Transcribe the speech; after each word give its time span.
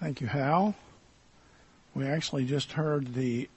Thank 0.00 0.20
you, 0.20 0.28
Hal. 0.28 0.76
We 1.92 2.06
actually 2.06 2.44
just 2.44 2.70
heard 2.72 3.14
the 3.14 3.48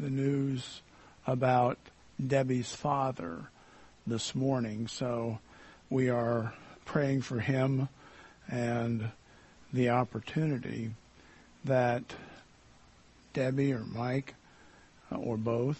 the 0.00 0.10
news 0.10 0.82
about 1.24 1.78
Debbie's 2.24 2.74
father 2.74 3.44
this 4.04 4.34
morning, 4.34 4.88
so 4.88 5.38
we 5.88 6.08
are 6.08 6.52
praying 6.84 7.22
for 7.22 7.38
him 7.38 7.88
and 8.50 9.12
the 9.72 9.90
opportunity 9.90 10.90
that 11.64 12.02
Debbie 13.32 13.72
or 13.72 13.84
Mike 13.84 14.34
uh, 15.12 15.16
or 15.16 15.36
both 15.36 15.78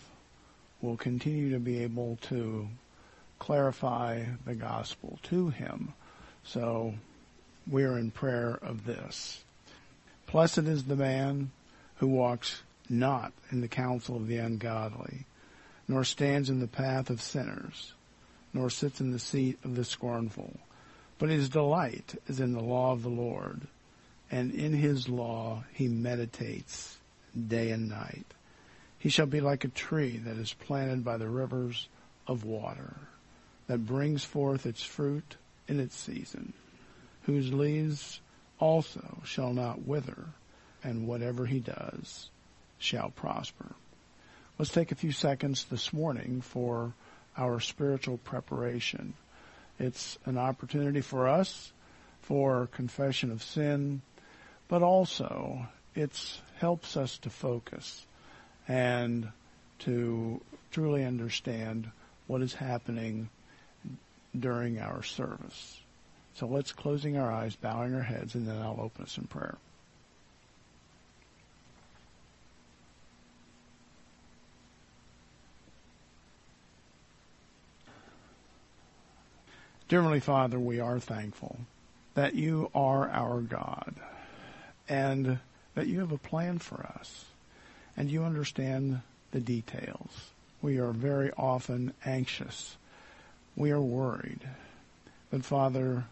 will 0.81 0.97
continue 0.97 1.51
to 1.51 1.59
be 1.59 1.83
able 1.83 2.19
to 2.23 2.69
clarify 3.41 4.23
the 4.47 4.55
gospel 4.55 5.19
to 5.25 5.49
him. 5.49 5.93
So 6.45 6.95
we're 7.67 7.99
in 7.99 8.13
prayer 8.13 8.57
of 8.63 8.87
this. 8.87 9.43
Blessed 10.35 10.67
is 10.67 10.83
the 10.83 10.97
man 10.97 11.53
who 11.99 12.09
walks 12.09 12.63
not 12.91 13.33
in 13.53 13.61
the 13.61 13.69
counsel 13.69 14.17
of 14.17 14.27
the 14.27 14.39
ungodly, 14.39 15.27
nor 15.87 16.03
stands 16.03 16.51
in 16.51 16.59
the 16.59 16.67
path 16.67 17.09
of 17.09 17.23
sinners, 17.23 17.93
nor 18.53 18.69
sits 18.69 19.01
in 19.01 19.13
the 19.13 19.21
seat 19.21 19.61
of 19.63 19.77
the 19.77 19.85
scornful. 19.85 20.59
But 21.21 21.29
his 21.29 21.49
delight 21.49 22.21
is 22.27 22.41
in 22.41 22.53
the 22.53 22.65
law 22.65 22.91
of 22.91 23.05
the 23.05 23.09
Lord, 23.09 23.61
and 24.29 24.53
in 24.53 24.73
his 24.73 25.09
law 25.09 25.63
he 25.73 25.87
meditates 25.87 26.99
day 27.47 27.71
and 27.71 27.89
night. 27.89 28.27
He 28.99 29.11
shall 29.11 29.27
be 29.27 29.41
like 29.41 29.63
a 29.63 29.69
tree 29.69 30.17
that 30.17 30.37
is 30.37 30.53
planted 30.53 31.05
by 31.05 31.17
the 31.17 31.29
rivers 31.29 31.87
of 32.27 32.43
water, 32.43 32.97
that 33.69 33.87
brings 33.87 34.25
forth 34.25 34.67
its 34.67 34.83
fruit 34.83 35.37
in 35.69 35.79
its 35.79 35.95
season, 35.95 36.55
whose 37.23 37.53
leaves 37.53 38.19
also 38.59 39.19
shall 39.25 39.53
not 39.53 39.87
wither, 39.87 40.27
and 40.83 41.07
whatever 41.07 41.47
he 41.47 41.61
does 41.61 42.31
shall 42.79 43.11
prosper. 43.11 43.75
Let's 44.59 44.73
take 44.73 44.93
a 44.93 44.97
few 44.97 45.13
seconds 45.13 45.65
this 45.65 45.93
morning 45.93 46.41
for 46.41 46.93
our 47.37 47.61
spiritual 47.61 48.19
preparation. 48.19 49.15
It's 49.79 50.19
an 50.25 50.39
opportunity 50.39 51.01
for 51.01 51.27
us 51.27 51.73
for 52.23 52.69
confession 52.73 53.31
of 53.31 53.43
sin, 53.43 54.03
but 54.69 54.83
also 54.83 55.67
it 55.95 56.13
helps 56.59 56.97
us 56.97 57.19
to 57.19 57.31
focus 57.31 58.07
and 58.69 59.29
to 59.81 60.41
truly 60.71 61.05
understand 61.05 61.91
what 62.27 62.41
is 62.41 62.55
happening 62.55 63.29
during 64.39 64.79
our 64.79 65.03
service. 65.03 65.81
So 66.35 66.47
let's 66.47 66.73
closing 66.73 67.17
our 67.17 67.31
eyes, 67.31 67.55
bowing 67.55 67.95
our 67.95 68.03
heads, 68.03 68.35
and 68.35 68.47
then 68.47 68.57
I'll 68.57 68.81
open 68.81 69.05
us 69.05 69.17
in 69.17 69.25
prayer. 69.25 69.57
Dear 79.87 80.01
Heavenly 80.01 80.21
Father, 80.21 80.59
we 80.59 80.81
are 80.81 80.99
thankful 80.99 81.59
that 82.15 82.35
you 82.35 82.71
are 82.75 83.09
our 83.11 83.41
God 83.41 83.95
and 84.89 85.39
that 85.75 85.87
you 85.87 86.01
have 86.01 86.11
a 86.11 86.19
plan 86.19 86.59
for 86.59 86.81
us 86.99 87.27
and 87.97 88.11
you 88.11 88.25
understand 88.25 89.03
the 89.31 89.41
details. 89.41 90.31
We 90.63 90.79
are 90.79 90.91
very 90.91 91.31
often 91.37 91.93
anxious. 92.05 92.77
We 93.57 93.71
are 93.71 93.81
worried. 93.81 94.41
But 95.31 95.45
Father, 95.45 96.05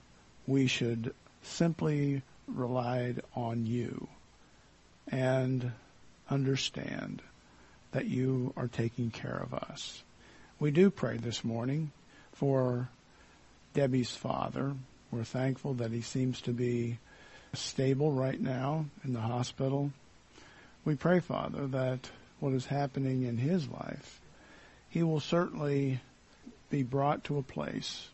we 0.46 0.66
should 0.66 1.14
simply 1.42 2.22
rely 2.46 3.14
on 3.34 3.66
you 3.66 4.08
and 5.08 5.72
understand 6.30 7.22
that 7.92 8.06
you 8.06 8.52
are 8.56 8.68
taking 8.68 9.10
care 9.10 9.36
of 9.36 9.54
us. 9.54 10.02
We 10.58 10.70
do 10.70 10.90
pray 10.90 11.16
this 11.16 11.44
morning 11.44 11.90
for 12.32 12.88
Debbie's 13.74 14.10
father. 14.10 14.74
We're 15.10 15.24
thankful 15.24 15.74
that 15.74 15.92
he 15.92 16.00
seems 16.00 16.40
to 16.42 16.52
be 16.52 16.98
stable 17.54 18.12
right 18.12 18.40
now 18.40 18.86
in 19.04 19.12
the 19.12 19.20
hospital. 19.20 19.92
We 20.84 20.94
pray, 20.94 21.20
Father, 21.20 21.66
that 21.68 22.10
what 22.40 22.54
is 22.54 22.66
happening 22.66 23.22
in 23.22 23.36
his 23.36 23.68
life, 23.68 24.20
he 24.88 25.02
will 25.02 25.20
certainly 25.20 26.00
be 26.70 26.82
brought 26.82 27.24
to 27.24 27.38
a 27.38 27.42
place 27.42 28.08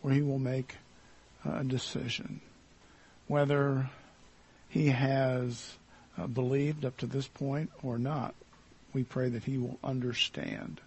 where 0.00 0.14
he 0.14 0.22
will 0.22 0.38
make 0.38 0.76
a 1.44 1.64
decision. 1.64 2.40
Whether 3.26 3.90
he 4.68 4.88
has 4.88 5.76
uh, 6.18 6.26
believed 6.26 6.84
up 6.84 6.96
to 6.98 7.06
this 7.06 7.26
point 7.26 7.70
or 7.82 7.98
not, 7.98 8.34
we 8.92 9.04
pray 9.04 9.30
that 9.30 9.44
he 9.44 9.58
will 9.58 9.78
understand 9.82 10.80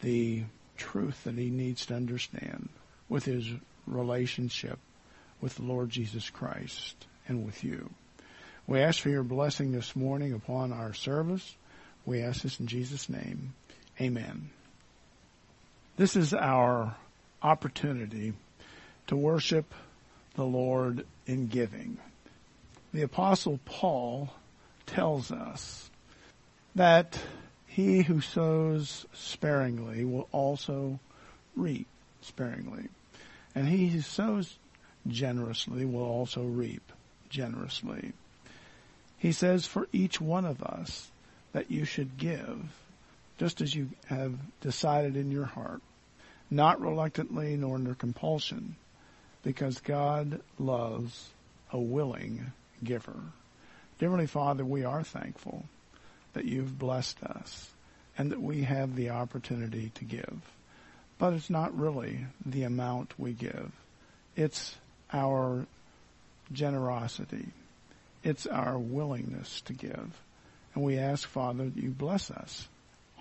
the 0.00 0.44
truth 0.76 1.24
that 1.24 1.36
he 1.36 1.50
needs 1.50 1.86
to 1.86 1.94
understand 1.94 2.68
with 3.08 3.24
his 3.24 3.48
relationship 3.86 4.78
with 5.40 5.56
the 5.56 5.62
Lord 5.62 5.90
Jesus 5.90 6.30
Christ 6.30 7.06
and 7.28 7.44
with 7.44 7.62
you. 7.62 7.90
We 8.66 8.80
ask 8.80 9.00
for 9.00 9.10
your 9.10 9.22
blessing 9.22 9.72
this 9.72 9.94
morning 9.94 10.32
upon 10.32 10.72
our 10.72 10.94
service. 10.94 11.54
We 12.06 12.22
ask 12.22 12.42
this 12.42 12.60
in 12.60 12.66
Jesus' 12.66 13.08
name. 13.08 13.54
Amen. 14.00 14.50
This 15.96 16.16
is 16.16 16.32
our 16.32 16.96
opportunity 17.42 18.32
to 19.06 19.16
worship 19.16 19.72
the 20.34 20.44
Lord 20.44 21.06
in 21.26 21.46
giving. 21.46 21.98
The 22.92 23.02
apostle 23.02 23.60
Paul 23.64 24.30
tells 24.86 25.30
us 25.30 25.90
that 26.74 27.18
he 27.66 28.02
who 28.02 28.20
sows 28.20 29.06
sparingly 29.12 30.04
will 30.04 30.28
also 30.32 30.98
reap 31.56 31.86
sparingly. 32.20 32.88
And 33.54 33.68
he 33.68 33.88
who 33.88 34.00
sows 34.00 34.56
generously 35.06 35.84
will 35.84 36.04
also 36.04 36.42
reap 36.42 36.92
generously. 37.28 38.12
He 39.18 39.32
says 39.32 39.66
for 39.66 39.88
each 39.92 40.20
one 40.20 40.44
of 40.44 40.62
us 40.62 41.10
that 41.52 41.70
you 41.70 41.84
should 41.84 42.16
give 42.16 42.60
just 43.38 43.60
as 43.60 43.74
you 43.74 43.90
have 44.06 44.34
decided 44.60 45.16
in 45.16 45.30
your 45.30 45.44
heart, 45.44 45.80
not 46.50 46.80
reluctantly 46.80 47.56
nor 47.56 47.74
under 47.74 47.94
compulsion, 47.94 48.76
because 49.44 49.78
God 49.80 50.40
loves 50.58 51.28
a 51.70 51.78
willing 51.78 52.52
giver. 52.82 53.20
Dearly 53.98 54.26
Father, 54.26 54.64
we 54.64 54.84
are 54.84 55.04
thankful 55.04 55.64
that 56.32 56.46
you've 56.46 56.78
blessed 56.78 57.22
us 57.22 57.70
and 58.18 58.32
that 58.32 58.40
we 58.40 58.62
have 58.62 58.96
the 58.96 59.10
opportunity 59.10 59.92
to 59.94 60.04
give. 60.04 60.40
But 61.18 61.34
it's 61.34 61.50
not 61.50 61.78
really 61.78 62.26
the 62.44 62.64
amount 62.64 63.18
we 63.18 63.32
give. 63.32 63.70
It's 64.34 64.76
our 65.12 65.66
generosity. 66.52 67.46
It's 68.24 68.46
our 68.46 68.78
willingness 68.78 69.60
to 69.62 69.74
give. 69.74 70.20
And 70.74 70.82
we 70.82 70.98
ask, 70.98 71.28
Father, 71.28 71.64
that 71.64 71.76
you 71.76 71.90
bless 71.90 72.30
us 72.30 72.66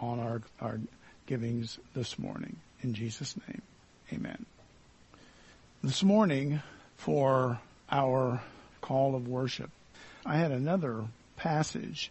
on 0.01 0.19
our, 0.19 0.41
our 0.59 0.79
givings 1.27 1.77
this 1.93 2.17
morning. 2.17 2.55
In 2.81 2.93
Jesus' 2.93 3.35
name, 3.47 3.61
amen. 4.11 4.45
This 5.85 6.01
morning, 6.01 6.61
for 6.95 7.59
our 7.91 8.41
call 8.79 9.15
of 9.15 9.27
worship, 9.27 9.69
I 10.25 10.37
had 10.37 10.51
another 10.51 11.03
passage, 11.35 12.09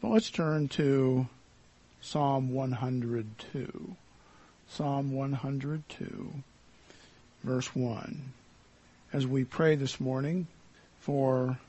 but 0.00 0.08
let's 0.08 0.28
turn 0.28 0.66
to 0.70 1.28
Psalm 2.00 2.52
102. 2.52 3.96
Psalm 4.66 5.12
102, 5.12 6.32
verse 7.44 7.76
1. 7.76 8.32
As 9.12 9.24
we 9.24 9.44
pray 9.44 9.76
this 9.76 10.00
morning 10.00 10.48
for 10.98 11.60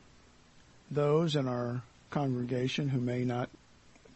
those 0.90 1.36
in 1.36 1.48
our 1.48 1.84
congregation 2.10 2.90
who 2.90 3.00
may 3.00 3.26
not 3.26 3.52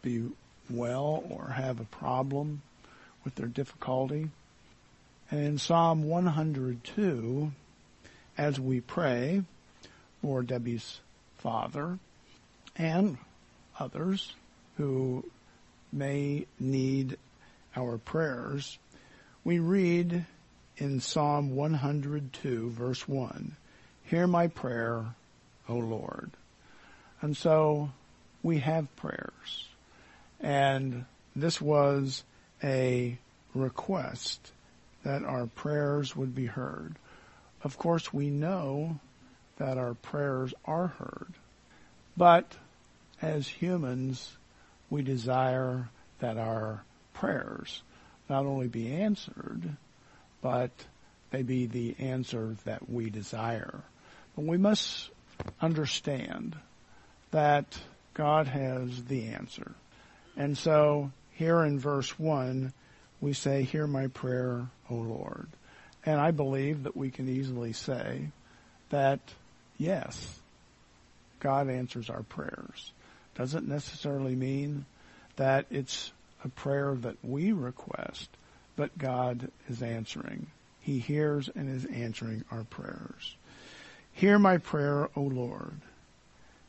be 0.02 0.28
well 0.68 1.22
or 1.30 1.50
have 1.50 1.78
a 1.78 1.84
problem 1.84 2.62
with 3.24 3.36
their 3.36 3.46
difficulty. 3.46 4.28
And 5.30 5.40
in 5.40 5.58
Psalm 5.58 6.04
102, 6.04 7.52
as 8.38 8.58
we 8.58 8.80
pray 8.80 9.42
for 10.22 10.42
Debbie's 10.42 11.00
father 11.36 11.98
and 12.76 13.18
others 13.78 14.32
who 14.78 15.24
may 15.92 16.46
need 16.58 17.18
our 17.76 17.98
prayers, 17.98 18.78
we 19.44 19.58
read 19.58 20.24
in 20.78 21.00
Psalm 21.00 21.54
102 21.54 22.70
verse 22.70 23.06
1, 23.06 23.56
Hear 24.04 24.26
my 24.26 24.46
prayer, 24.46 25.04
O 25.68 25.74
Lord. 25.74 26.30
And 27.20 27.36
so 27.36 27.90
we 28.42 28.60
have 28.60 28.94
prayers. 28.96 29.68
And 30.40 31.04
this 31.36 31.60
was 31.60 32.24
a 32.62 33.18
request 33.54 34.52
that 35.04 35.22
our 35.24 35.46
prayers 35.46 36.14
would 36.16 36.34
be 36.34 36.46
heard. 36.46 36.94
Of 37.62 37.78
course, 37.78 38.12
we 38.12 38.30
know 38.30 39.00
that 39.56 39.78
our 39.78 39.94
prayers 39.94 40.54
are 40.64 40.88
heard, 40.88 41.32
But 42.18 42.56
as 43.22 43.46
humans, 43.46 44.36
we 44.90 45.02
desire 45.02 45.88
that 46.18 46.36
our 46.36 46.82
prayers 47.14 47.82
not 48.28 48.44
only 48.44 48.66
be 48.66 48.92
answered, 48.92 49.76
but 50.42 50.70
they 51.30 51.42
be 51.42 51.66
the 51.66 51.94
answer 52.00 52.56
that 52.64 52.90
we 52.90 53.08
desire. 53.08 53.82
But 54.34 54.46
we 54.46 54.56
must 54.56 55.10
understand 55.60 56.56
that 57.30 57.78
God 58.14 58.48
has 58.48 59.04
the 59.04 59.28
answer. 59.28 59.72
And 60.36 60.58
so 60.58 61.12
here 61.32 61.62
in 61.62 61.78
verse 61.78 62.18
1, 62.18 62.72
we 63.20 63.32
say, 63.32 63.62
Hear 63.62 63.86
my 63.86 64.08
prayer, 64.08 64.66
O 64.90 64.94
Lord. 64.94 65.48
And 66.04 66.20
I 66.20 66.30
believe 66.30 66.84
that 66.84 66.96
we 66.96 67.10
can 67.10 67.28
easily 67.28 67.72
say 67.72 68.28
that, 68.90 69.20
yes, 69.76 70.38
God 71.40 71.68
answers 71.68 72.08
our 72.08 72.22
prayers. 72.22 72.92
Doesn't 73.34 73.68
necessarily 73.68 74.34
mean 74.34 74.86
that 75.36 75.66
it's 75.70 76.12
a 76.44 76.48
prayer 76.48 76.96
that 77.02 77.16
we 77.22 77.52
request, 77.52 78.28
but 78.76 78.96
God 78.96 79.50
is 79.68 79.82
answering. 79.82 80.46
He 80.80 80.98
hears 80.98 81.48
and 81.54 81.68
is 81.68 81.84
answering 81.84 82.44
our 82.50 82.64
prayers. 82.64 83.36
Hear 84.12 84.38
my 84.38 84.58
prayer, 84.58 85.10
O 85.14 85.20
Lord, 85.20 85.80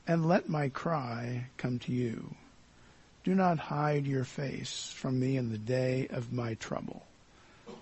and 0.08 0.28
let 0.28 0.50
my 0.50 0.70
cry 0.70 1.46
come 1.58 1.80
to 1.80 1.92
you. 1.92 2.36
Do 3.30 3.36
not 3.36 3.60
hide 3.60 4.08
your 4.08 4.24
face 4.24 4.92
from 4.96 5.20
me 5.20 5.38
in 5.38 5.52
the 5.52 5.60
day 5.60 6.08
of 6.10 6.34
my 6.34 6.56
trouble. 6.56 7.06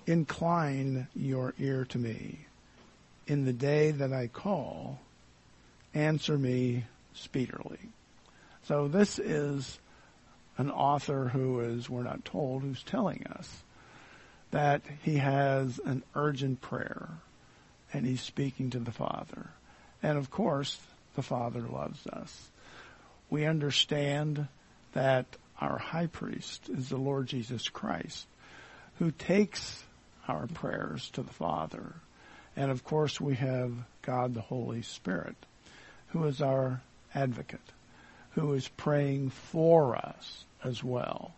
Incline 0.05 1.07
your 1.15 1.53
ear 1.57 1.85
to 1.85 1.97
me. 1.97 2.39
In 3.27 3.45
the 3.45 3.53
day 3.53 3.91
that 3.91 4.11
I 4.11 4.27
call, 4.27 4.99
answer 5.94 6.38
me 6.38 6.83
speedily. 7.13 7.79
So 8.63 8.89
this 8.89 9.19
is 9.19 9.79
an 10.57 10.69
author 10.69 11.29
who 11.29 11.61
is, 11.61 11.89
we're 11.89 12.03
not 12.03 12.25
told, 12.25 12.63
who's 12.63 12.83
telling 12.83 13.25
us 13.27 13.49
that 14.51 14.81
he 15.01 15.15
has 15.15 15.79
an 15.85 16.03
urgent 16.13 16.59
prayer 16.59 17.07
and 17.94 18.05
he's 18.05 18.19
speaking 18.19 18.71
to 18.71 18.79
the 18.79 18.91
Father. 18.91 19.51
And 20.03 20.17
of 20.17 20.29
course, 20.29 20.77
the 21.15 21.23
Father 21.23 21.61
loves 21.61 22.05
us. 22.05 22.49
We 23.29 23.45
understand 23.45 24.49
that 24.97 25.27
our 25.61 25.77
high 25.77 26.07
priest 26.07 26.69
is 26.69 26.89
the 26.89 26.97
Lord 26.97 27.27
Jesus 27.27 27.69
Christ 27.69 28.25
who 28.97 29.11
takes 29.11 29.83
our 30.27 30.47
prayers 30.47 31.11
to 31.11 31.21
the 31.21 31.33
Father. 31.33 31.94
And 32.55 32.71
of 32.71 32.83
course 32.83 33.21
we 33.21 33.35
have 33.35 33.71
God 34.01 34.33
the 34.33 34.41
Holy 34.41 34.81
Spirit 34.81 35.35
who 36.07 36.23
is 36.23 36.41
our 36.41 36.81
advocate, 37.13 37.59
who 38.31 38.53
is 38.53 38.67
praying 38.69 39.29
for 39.29 39.95
us 39.95 40.45
as 40.63 40.83
well. 40.83 41.31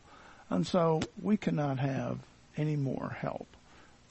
And 0.50 0.66
so 0.66 1.02
we 1.22 1.36
cannot 1.36 1.80
have 1.80 2.18
any 2.56 2.78
more 2.78 3.10
help 3.20 3.48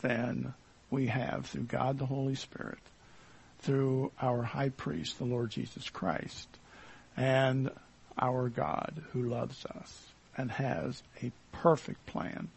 than 0.02 0.52
we 0.90 1.06
have 1.06 1.46
through 1.46 1.62
God 1.62 1.98
the 1.98 2.04
Holy 2.04 2.34
Spirit, 2.34 2.80
through 3.60 4.12
our 4.20 4.42
high 4.42 4.68
priest, 4.68 5.16
the 5.16 5.24
Lord 5.24 5.50
Jesus 5.50 5.88
Christ, 5.88 6.48
and 7.16 7.70
our 8.18 8.48
God 8.48 9.02
who 9.12 9.22
loves 9.22 9.64
us 9.66 10.08
and 10.36 10.50
has 10.52 11.02
a 11.22 11.32
perfect 11.52 12.04
plan 12.06 12.48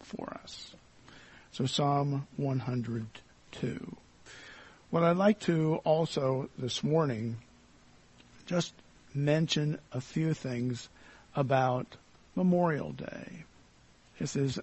for 0.00 0.38
us. 0.42 0.74
So 1.52 1.66
Psalm 1.66 2.26
102. 2.36 3.96
What 4.90 5.02
I'd 5.02 5.16
like 5.16 5.40
to 5.40 5.80
also 5.84 6.48
this 6.58 6.82
morning 6.82 7.38
just 8.46 8.72
mention 9.14 9.78
a 9.92 10.00
few 10.00 10.34
things 10.34 10.88
about 11.36 11.96
Memorial 12.34 12.92
Day. 12.92 13.44
This 14.18 14.36
is 14.36 14.58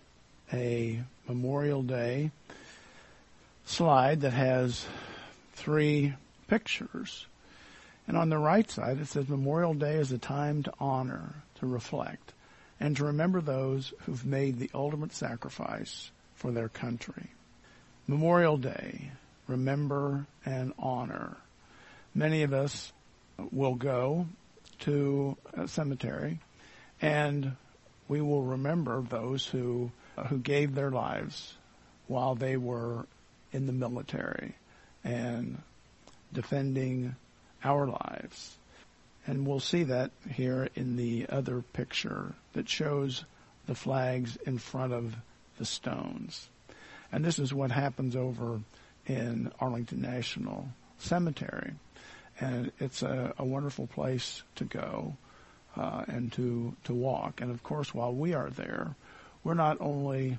a 0.52 1.02
Memorial 1.28 1.84
Day 1.84 2.32
slide 3.66 4.22
that 4.22 4.34
has 4.34 4.86
three 5.54 6.14
pictures. 6.48 7.26
And 8.08 8.18
on 8.18 8.30
the 8.30 8.38
right 8.38 8.70
side 8.70 9.00
it 9.00 9.08
says 9.08 9.28
Memorial 9.28 9.74
Day 9.74 9.96
is 9.96 10.12
a 10.12 10.18
time 10.18 10.64
to 10.64 10.74
honor, 10.80 11.44
to 11.60 11.66
reflect, 11.66 12.34
and 12.80 12.96
to 12.98 13.06
remember 13.06 13.42
those 13.42 13.94
who've 14.06 14.26
made 14.26 14.60
the 14.60 14.70
ultimate 14.74 15.14
sacrifice 15.14 16.12
for 16.36 16.52
their 16.52 16.70
country. 16.70 17.32
Memorial 18.08 18.58
Day, 18.58 19.12
remember 19.48 20.28
and 20.46 20.74
honor. 20.78 21.38
Many 22.14 22.44
of 22.44 22.54
us 22.54 22.94
will 23.52 23.76
go 23.76 24.28
to 24.80 25.38
a 25.54 25.68
cemetery 25.68 26.40
and 27.02 27.56
we 28.08 28.22
will 28.22 28.44
remember 28.44 29.02
those 29.02 29.46
who 29.46 29.92
who 30.28 30.38
gave 30.38 30.76
their 30.76 30.92
lives 30.92 31.56
while 32.08 32.36
they 32.36 32.56
were 32.56 33.06
in 33.52 33.66
the 33.68 33.74
military 33.74 34.56
and 35.04 35.62
defending 36.32 37.16
our 37.64 37.88
lives. 37.88 38.58
And 39.28 39.48
we'll 39.48 39.60
see 39.60 39.84
that 39.84 40.12
here 40.30 40.70
in 40.76 40.98
the 40.98 41.28
other 41.30 41.64
picture 41.74 42.34
that 42.54 42.70
shows 42.70 43.26
the 43.66 43.76
flags 43.76 44.38
in 44.46 44.60
front 44.60 44.94
of 44.94 45.16
the 45.58 45.66
stones. 45.66 46.48
And 47.12 47.26
this 47.26 47.40
is 47.40 47.54
what 47.54 47.72
happens 47.72 48.16
over 48.16 48.60
in 49.08 49.52
Arlington 49.60 50.02
National 50.02 50.68
Cemetery. 51.00 51.74
And 52.40 52.72
it's 52.80 53.02
a, 53.02 53.34
a 53.38 53.46
wonderful 53.46 53.88
place 53.88 54.44
to 54.56 54.66
go 54.66 55.16
uh, 55.78 56.04
and 56.08 56.32
to, 56.34 56.76
to 56.86 56.94
walk. 56.94 57.42
And 57.42 57.52
of 57.52 57.64
course, 57.64 57.94
while 57.94 58.14
we 58.14 58.34
are 58.34 58.50
there, 58.50 58.96
we're 59.44 59.54
not 59.54 59.78
only 59.80 60.38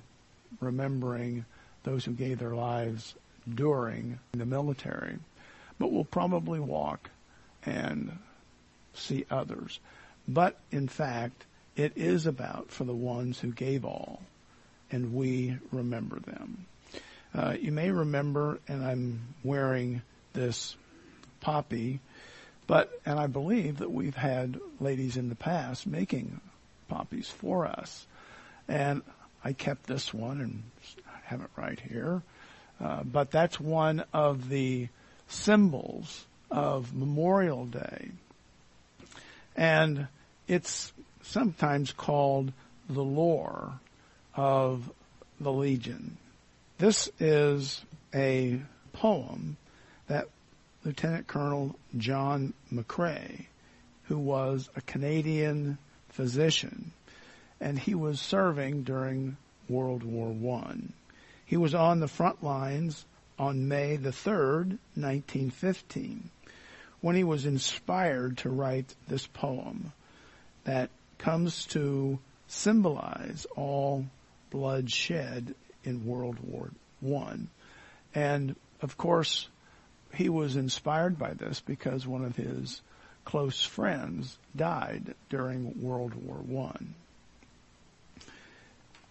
remembering 0.61 1.45
those 1.85 2.05
who 2.05 2.13
gave 2.13 2.39
their 2.39 2.55
lives 2.55 3.15
during 3.53 4.19
the 4.33 4.47
military, 4.47 5.19
but 5.79 5.93
we'll 5.93 6.05
probably 6.05 6.61
walk 6.61 7.11
and 7.65 8.19
see 8.95 9.27
others. 9.31 9.79
But 10.29 10.59
in 10.71 10.89
fact, 10.89 11.45
it 11.77 11.93
is 11.97 12.27
about 12.27 12.71
for 12.71 12.85
the 12.85 12.95
ones 12.95 13.39
who 13.41 13.53
gave 13.53 13.85
all, 13.85 14.23
and 14.91 15.15
we 15.15 15.59
remember 15.73 16.19
them. 16.21 16.67
Uh, 17.35 17.55
you 17.61 17.73
may 17.73 17.91
remember, 17.91 18.61
and 18.67 18.85
I'm 18.85 19.35
wearing 19.45 20.03
this 20.33 20.75
poppy 21.41 22.01
but, 22.67 23.01
and 23.07 23.19
I 23.19 23.27
believe 23.27 23.79
that 23.79 23.93
we've 23.93 24.17
had 24.17 24.59
ladies 24.81 25.17
in 25.17 25.29
the 25.29 25.37
past 25.37 25.87
making 25.87 26.41
poppies 26.89 27.29
for 27.29 27.67
us. 27.67 28.07
And 28.67 29.03
I 29.45 29.53
kept 29.53 29.87
this 29.87 30.13
one 30.13 30.41
and 30.41 30.63
have 31.25 31.43
it 31.43 31.51
right 31.57 31.79
here. 31.79 32.23
Uh, 32.83 33.05
but 33.05 33.31
that's 33.31 33.61
one 33.61 34.05
of 34.13 34.49
the 34.49 34.89
symbols 35.29 36.27
of 36.51 36.95
Memorial 36.95 37.67
Day. 37.67 38.11
And 39.57 40.09
it's 40.47 40.93
sometimes 41.23 41.93
called 41.93 42.53
the 42.89 43.03
lore 43.03 43.81
of 44.35 44.91
the 45.41 45.53
Legion. 45.53 46.17
This 46.79 47.11
is 47.19 47.83
a 48.15 48.61
poem 48.93 49.57
that 50.09 50.29
Lieutenant 50.85 51.27
Colonel 51.27 51.75
John 51.97 52.53
McCrae, 52.73 53.47
who 54.05 54.19
was 54.19 54.69
a 54.77 54.81
Canadian 54.83 55.79
physician, 56.11 56.93
and 57.61 57.79
he 57.79 57.95
was 57.95 58.21
serving 58.21 58.83
during 58.83 59.37
World 59.69 60.05
War 60.05 60.29
One. 60.29 60.93
He 61.45 61.57
was 61.57 61.75
on 61.75 62.01
the 62.01 62.09
front 62.09 62.45
lines 62.45 63.05
on 63.39 63.69
May 63.69 63.97
the 63.97 64.11
3rd, 64.11 64.79
1915, 64.95 66.31
when 67.01 67.17
he 67.17 67.25
was 67.25 67.47
inspired 67.47 68.39
to 68.39 68.51
write 68.51 68.95
this 69.09 69.27
poem 69.27 69.93
that 70.65 70.91
comes 71.19 71.67
to 71.67 72.19
symbolize 72.49 73.47
all 73.57 74.07
blood 74.51 74.91
shed 74.91 75.55
in 75.85 76.07
World 76.07 76.39
War 76.41 76.71
One. 77.01 77.49
And 78.15 78.57
of 78.83 78.97
course, 78.97 79.49
he 80.15 80.29
was 80.29 80.57
inspired 80.57 81.19
by 81.19 81.35
this 81.35 81.61
because 81.61 82.07
one 82.07 82.25
of 82.25 82.37
his 82.37 82.81
close 83.25 83.63
friends 83.63 84.39
died 84.55 85.15
during 85.29 85.83
World 85.83 86.15
War 86.15 86.37
One. 86.37 86.95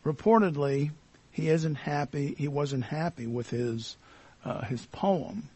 Reportedly, 0.04 0.92
he 1.32 1.50
isn't 1.50 1.76
happy. 1.76 2.36
He 2.38 2.48
wasn't 2.48 2.86
happy 2.86 3.28
with 3.28 3.50
his 3.50 3.98
uh, 4.46 4.64
his 4.66 4.86
poem, 4.88 5.50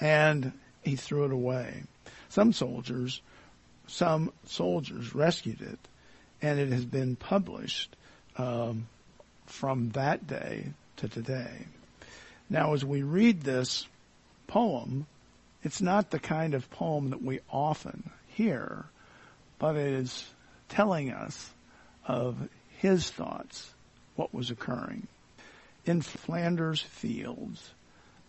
and 0.00 0.52
he 0.82 0.96
threw 0.96 1.24
it 1.24 1.32
away. 1.32 1.84
Some 2.30 2.52
soldiers, 2.52 3.20
some 3.86 4.32
soldiers 4.46 5.14
rescued 5.14 5.60
it, 5.60 5.78
and 6.40 6.58
it 6.58 6.70
has 6.70 6.84
been 6.84 7.14
published 7.14 7.94
um, 8.38 8.88
from 9.46 9.90
that 9.90 10.26
day 10.26 10.64
to 10.96 11.08
today. 11.08 11.66
Now, 12.48 12.74
as 12.74 12.84
we 12.84 13.02
read 13.02 13.42
this 13.42 13.86
poem, 14.46 15.06
it's 15.62 15.80
not 15.80 16.10
the 16.10 16.18
kind 16.18 16.54
of 16.54 16.70
poem 16.70 17.10
that 17.10 17.22
we 17.22 17.40
often 17.50 18.10
hear, 18.28 18.84
but 19.58 19.76
it 19.76 19.92
is 19.92 20.26
telling 20.68 21.12
us 21.12 21.50
of 22.06 22.36
his 22.78 23.10
thoughts, 23.10 23.70
what 24.16 24.34
was 24.34 24.50
occurring. 24.50 25.06
In 25.84 26.00
Flanders 26.00 26.80
fields, 26.80 27.70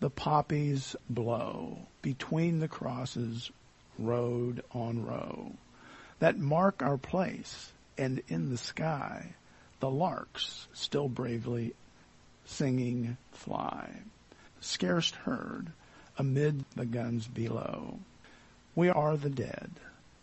the 0.00 0.10
poppies 0.10 0.96
blow 1.08 1.78
between 2.02 2.58
the 2.58 2.68
crosses, 2.68 3.50
road 3.98 4.62
on 4.72 5.04
row, 5.04 5.52
that 6.18 6.38
mark 6.38 6.82
our 6.82 6.98
place, 6.98 7.72
and 7.96 8.22
in 8.28 8.50
the 8.50 8.58
sky, 8.58 9.34
the 9.80 9.90
larks 9.90 10.66
still 10.72 11.08
bravely 11.08 11.74
singing 12.44 13.16
fly, 13.32 13.90
scarce 14.60 15.10
heard 15.10 15.70
amid 16.18 16.64
the 16.76 16.86
guns 16.86 17.26
below. 17.26 17.98
We 18.74 18.88
are 18.88 19.16
the 19.16 19.30
dead. 19.30 19.70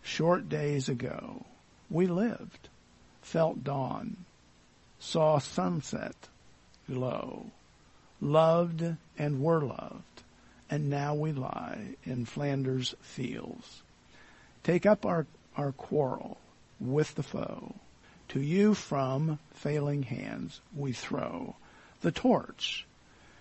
Short 0.03 0.49
days 0.49 0.89
ago, 0.89 1.45
we 1.89 2.07
lived, 2.07 2.69
felt 3.21 3.63
dawn, 3.63 4.17
saw 4.99 5.39
sunset 5.39 6.15
glow, 6.87 7.45
loved 8.21 8.83
and 9.17 9.41
were 9.41 9.61
loved, 9.61 10.21
and 10.69 10.89
now 10.89 11.15
we 11.15 11.33
lie 11.33 11.95
in 12.05 12.23
Flanders 12.23 12.95
fields. 13.01 13.81
Take 14.63 14.85
up 14.85 15.05
our, 15.05 15.25
our 15.57 15.71
quarrel 15.71 16.37
with 16.79 17.15
the 17.15 17.23
foe. 17.23 17.73
To 18.29 18.39
you 18.39 18.75
from 18.75 19.39
failing 19.55 20.03
hands 20.03 20.61
we 20.73 20.93
throw 20.93 21.55
the 22.01 22.11
torch. 22.11 22.85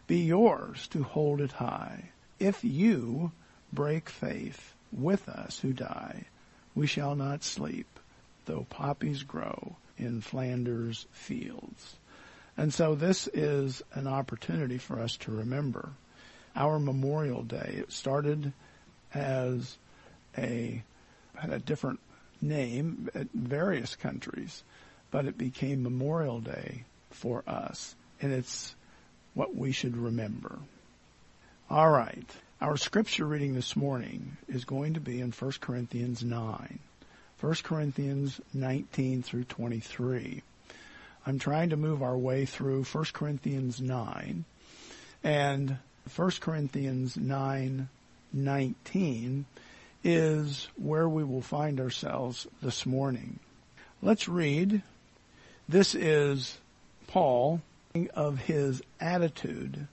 Be 0.06 0.22
yours 0.22 0.88
to 0.88 1.04
hold 1.04 1.40
it 1.40 1.52
high. 1.52 2.10
If 2.40 2.64
you 2.64 3.30
break 3.72 4.08
faith 4.08 4.74
with 4.90 5.28
us 5.28 5.60
who 5.60 5.72
die, 5.72 6.24
we 6.74 6.86
shall 6.86 7.14
not 7.14 7.44
sleep, 7.44 7.86
though 8.46 8.66
poppies 8.68 9.22
grow 9.22 9.76
in 9.96 10.20
Flanders 10.22 11.06
fields. 11.12 11.96
And 12.60 12.74
so 12.74 12.94
this 12.94 13.26
is 13.26 13.82
an 13.94 14.06
opportunity 14.06 14.76
for 14.76 15.00
us 15.00 15.16
to 15.20 15.32
remember 15.32 15.88
our 16.54 16.78
Memorial 16.78 17.42
Day. 17.42 17.76
It 17.78 17.90
started 17.90 18.52
as 19.14 19.78
a, 20.36 20.82
had 21.36 21.54
a 21.54 21.58
different 21.58 22.00
name 22.42 23.08
at 23.14 23.28
various 23.32 23.96
countries, 23.96 24.62
but 25.10 25.24
it 25.24 25.38
became 25.38 25.82
Memorial 25.82 26.38
Day 26.38 26.84
for 27.08 27.42
us. 27.46 27.94
And 28.20 28.30
it's 28.30 28.74
what 29.32 29.56
we 29.56 29.72
should 29.72 29.96
remember. 29.96 30.58
All 31.70 31.88
right. 31.90 32.28
Our 32.60 32.76
scripture 32.76 33.24
reading 33.24 33.54
this 33.54 33.74
morning 33.74 34.36
is 34.48 34.66
going 34.66 34.92
to 34.94 35.00
be 35.00 35.22
in 35.22 35.32
1 35.32 35.52
Corinthians 35.62 36.22
9. 36.22 36.78
1 37.40 37.54
Corinthians 37.64 38.38
19 38.52 39.22
through 39.22 39.44
23. 39.44 40.42
I'm 41.26 41.38
trying 41.38 41.70
to 41.70 41.76
move 41.76 42.02
our 42.02 42.16
way 42.16 42.46
through 42.46 42.84
1 42.84 43.04
Corinthians 43.12 43.80
9 43.80 44.44
and 45.22 45.76
1 46.16 46.30
Corinthians 46.40 47.16
9 47.16 47.88
19 48.32 49.44
is 50.04 50.68
where 50.76 51.08
we 51.08 51.24
will 51.24 51.42
find 51.42 51.80
ourselves 51.80 52.46
this 52.62 52.86
morning. 52.86 53.38
Let's 54.00 54.28
read. 54.28 54.82
This 55.68 55.94
is 55.94 56.58
Paul 57.08 57.60
of 58.14 58.38
his 58.38 58.82
attitude 59.00 59.88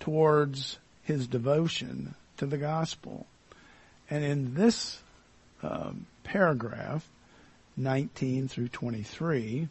towards 0.00 0.78
his 1.02 1.26
devotion 1.26 2.14
to 2.36 2.46
the 2.46 2.58
gospel. 2.58 3.26
And 4.08 4.24
in 4.24 4.54
this 4.54 5.00
um, 5.62 6.06
paragraph, 6.24 7.08
19 7.76 8.48
through 8.48 8.68
23, 8.68 9.68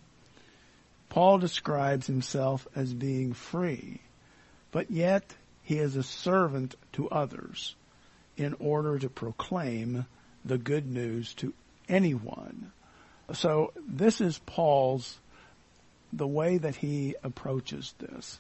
Paul 1.16 1.38
describes 1.38 2.08
himself 2.08 2.68
as 2.76 2.94
being 2.94 3.32
free, 3.32 4.02
but 4.74 4.92
yet 4.92 5.24
he 5.64 5.78
is 5.78 5.96
a 5.96 6.04
servant 6.04 6.76
to 6.92 7.10
others 7.10 7.74
in 8.36 8.54
order 8.60 9.00
to 9.00 9.08
proclaim 9.08 10.08
the 10.44 10.58
good 10.58 10.86
news 10.86 11.34
to 11.36 11.54
anyone. 11.88 12.74
So 13.32 13.72
this 13.88 14.20
is 14.20 14.40
Paul's, 14.40 15.18
the 16.12 16.28
way 16.28 16.58
that 16.58 16.76
he 16.76 17.16
approaches 17.24 17.94
this. 17.98 18.38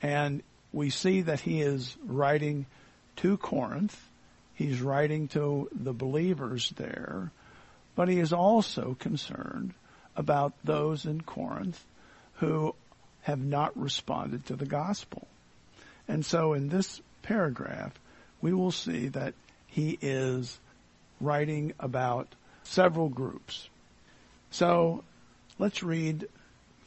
And 0.00 0.44
we 0.72 0.90
see 0.90 1.22
that 1.22 1.40
he 1.40 1.60
is 1.60 1.96
writing 2.06 2.66
to 3.16 3.36
Corinth. 3.36 4.00
He's 4.54 4.80
writing 4.80 5.26
to 5.30 5.68
the 5.72 5.92
believers 5.92 6.72
there, 6.76 7.32
but 7.96 8.08
he 8.08 8.20
is 8.20 8.32
also 8.32 8.96
concerned 9.00 9.74
about 10.14 10.52
those 10.62 11.04
in 11.04 11.22
Corinth 11.22 11.84
who 12.42 12.74
have 13.20 13.38
not 13.38 13.78
responded 13.78 14.44
to 14.44 14.56
the 14.56 14.66
gospel. 14.66 15.28
And 16.08 16.26
so 16.26 16.54
in 16.54 16.68
this 16.68 17.00
paragraph, 17.22 17.92
we 18.40 18.52
will 18.52 18.72
see 18.72 19.06
that 19.08 19.34
he 19.68 19.96
is 20.02 20.58
writing 21.20 21.72
about 21.78 22.26
several 22.64 23.08
groups. 23.08 23.68
So 24.50 25.04
let's 25.60 25.84
read 25.84 26.26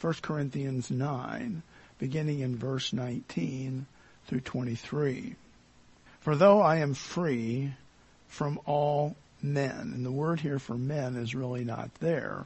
1 0.02 0.14
Corinthians 0.22 0.92
9, 0.92 1.64
beginning 2.00 2.42
in 2.42 2.58
verse 2.58 2.92
19 2.92 3.86
through 4.28 4.42
23. 4.42 5.36
For 6.20 6.36
though 6.36 6.60
I 6.60 6.78
am 6.78 6.96
free 6.96 7.74
from 8.28 8.60
all 8.66 9.16
men, 9.42 9.94
and 9.96 10.06
the 10.06 10.12
word 10.12 10.42
here 10.42 10.60
for 10.60 10.76
men 10.76 11.16
is 11.16 11.34
really 11.34 11.64
not 11.64 11.96
there, 12.02 12.46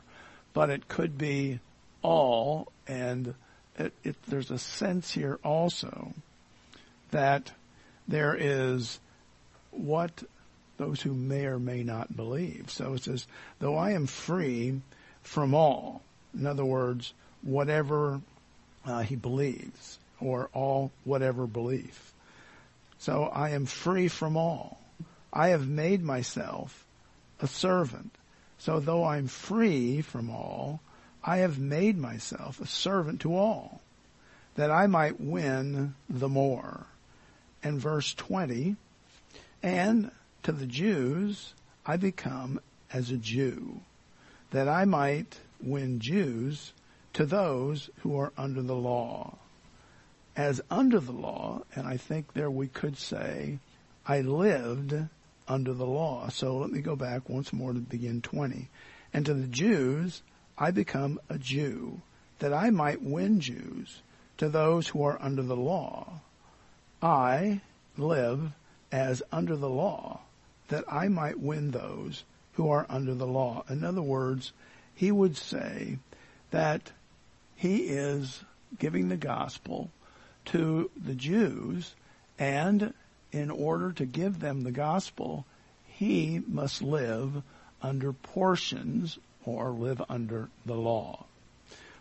but 0.53 0.69
it 0.69 0.87
could 0.87 1.17
be 1.17 1.59
all, 2.01 2.71
and 2.87 3.33
it, 3.77 3.93
it, 4.03 4.15
there's 4.27 4.51
a 4.51 4.57
sense 4.57 5.11
here 5.11 5.39
also 5.43 6.13
that 7.11 7.51
there 8.07 8.35
is 8.37 8.99
what 9.71 10.23
those 10.77 11.01
who 11.01 11.13
may 11.13 11.45
or 11.45 11.59
may 11.59 11.83
not 11.83 12.15
believe. 12.15 12.69
So 12.69 12.93
it 12.93 13.03
says, 13.03 13.27
though 13.59 13.75
I 13.75 13.91
am 13.91 14.07
free 14.07 14.81
from 15.23 15.53
all, 15.53 16.01
in 16.33 16.47
other 16.47 16.65
words, 16.65 17.13
whatever 17.41 18.21
uh, 18.85 19.01
he 19.01 19.15
believes, 19.15 19.99
or 20.21 20.49
all 20.53 20.91
whatever 21.03 21.47
belief. 21.47 22.13
So 22.99 23.23
I 23.23 23.51
am 23.51 23.65
free 23.65 24.07
from 24.07 24.35
all. 24.37 24.79
I 25.31 25.49
have 25.49 25.67
made 25.67 26.03
myself 26.03 26.85
a 27.39 27.47
servant. 27.47 28.13
So 28.57 28.79
though 28.79 29.05
I'm 29.05 29.27
free 29.27 30.01
from 30.01 30.29
all, 30.29 30.81
I 31.23 31.37
have 31.37 31.59
made 31.59 31.97
myself 31.97 32.59
a 32.59 32.67
servant 32.67 33.21
to 33.21 33.35
all, 33.35 33.81
that 34.55 34.71
I 34.71 34.87
might 34.87 35.19
win 35.19 35.95
the 36.09 36.29
more. 36.29 36.85
And 37.61 37.79
verse 37.79 38.13
20, 38.13 38.77
and 39.61 40.11
to 40.43 40.51
the 40.51 40.65
Jews 40.65 41.53
I 41.85 41.97
become 41.97 42.59
as 42.93 43.11
a 43.11 43.17
Jew, 43.17 43.81
that 44.51 44.67
I 44.67 44.85
might 44.85 45.39
win 45.61 45.99
Jews 45.99 46.73
to 47.13 47.25
those 47.25 47.89
who 47.99 48.17
are 48.17 48.31
under 48.37 48.61
the 48.61 48.75
law. 48.75 49.35
As 50.35 50.61
under 50.71 50.99
the 50.99 51.11
law, 51.11 51.63
and 51.75 51.85
I 51.85 51.97
think 51.97 52.33
there 52.33 52.49
we 52.49 52.67
could 52.67 52.97
say, 52.97 53.59
I 54.05 54.21
lived 54.21 54.95
under 55.47 55.73
the 55.73 55.85
law. 55.85 56.29
So 56.29 56.57
let 56.57 56.71
me 56.71 56.79
go 56.79 56.95
back 56.95 57.27
once 57.27 57.51
more 57.51 57.73
to 57.73 57.79
begin 57.79 58.21
20. 58.21 58.69
And 59.13 59.25
to 59.25 59.33
the 59.33 59.47
Jews, 59.47 60.21
I 60.59 60.71
become 60.71 61.19
a 61.29 61.37
Jew, 61.37 62.01
that 62.39 62.53
I 62.53 62.69
might 62.69 63.01
win 63.01 63.39
Jews 63.39 64.01
to 64.37 64.49
those 64.49 64.89
who 64.89 65.03
are 65.03 65.21
under 65.21 65.41
the 65.41 65.55
law. 65.55 66.19
I 67.01 67.61
live 67.97 68.51
as 68.91 69.23
under 69.31 69.55
the 69.55 69.69
law, 69.69 70.19
that 70.67 70.83
I 70.91 71.07
might 71.07 71.39
win 71.39 71.71
those 71.71 72.23
who 72.53 72.69
are 72.69 72.85
under 72.89 73.15
the 73.15 73.27
law. 73.27 73.63
In 73.69 73.85
other 73.85 74.01
words, 74.01 74.51
he 74.93 75.11
would 75.11 75.37
say 75.37 75.97
that 76.51 76.91
he 77.55 77.83
is 77.83 78.43
giving 78.77 79.07
the 79.07 79.17
gospel 79.17 79.89
to 80.45 80.91
the 81.01 81.15
Jews 81.15 81.95
and 82.37 82.93
in 83.31 83.51
order 83.51 83.91
to 83.93 84.05
give 84.05 84.39
them 84.39 84.61
the 84.61 84.71
gospel, 84.71 85.45
he 85.85 86.41
must 86.47 86.81
live 86.81 87.43
under 87.81 88.11
portions 88.11 89.19
or 89.57 89.71
live 89.71 90.01
under 90.09 90.49
the 90.65 90.75
law. 90.75 91.25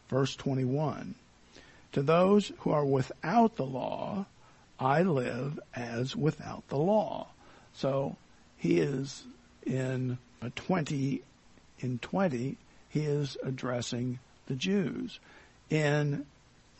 Verse 0.08 0.36
21. 0.36 1.14
To 1.92 2.02
those 2.02 2.52
who 2.58 2.70
are 2.70 2.84
without 2.84 3.56
the 3.56 3.66
law, 3.66 4.26
I 4.78 5.02
live 5.02 5.58
as 5.74 6.14
without 6.14 6.68
the 6.68 6.76
law. 6.76 7.28
So 7.74 8.16
he 8.56 8.80
is 8.80 9.24
in 9.66 10.18
20, 10.54 11.22
in 11.80 11.98
20, 11.98 12.56
he 12.88 13.00
is 13.00 13.36
addressing 13.42 14.18
the 14.46 14.54
Jews. 14.54 15.18
In 15.70 16.26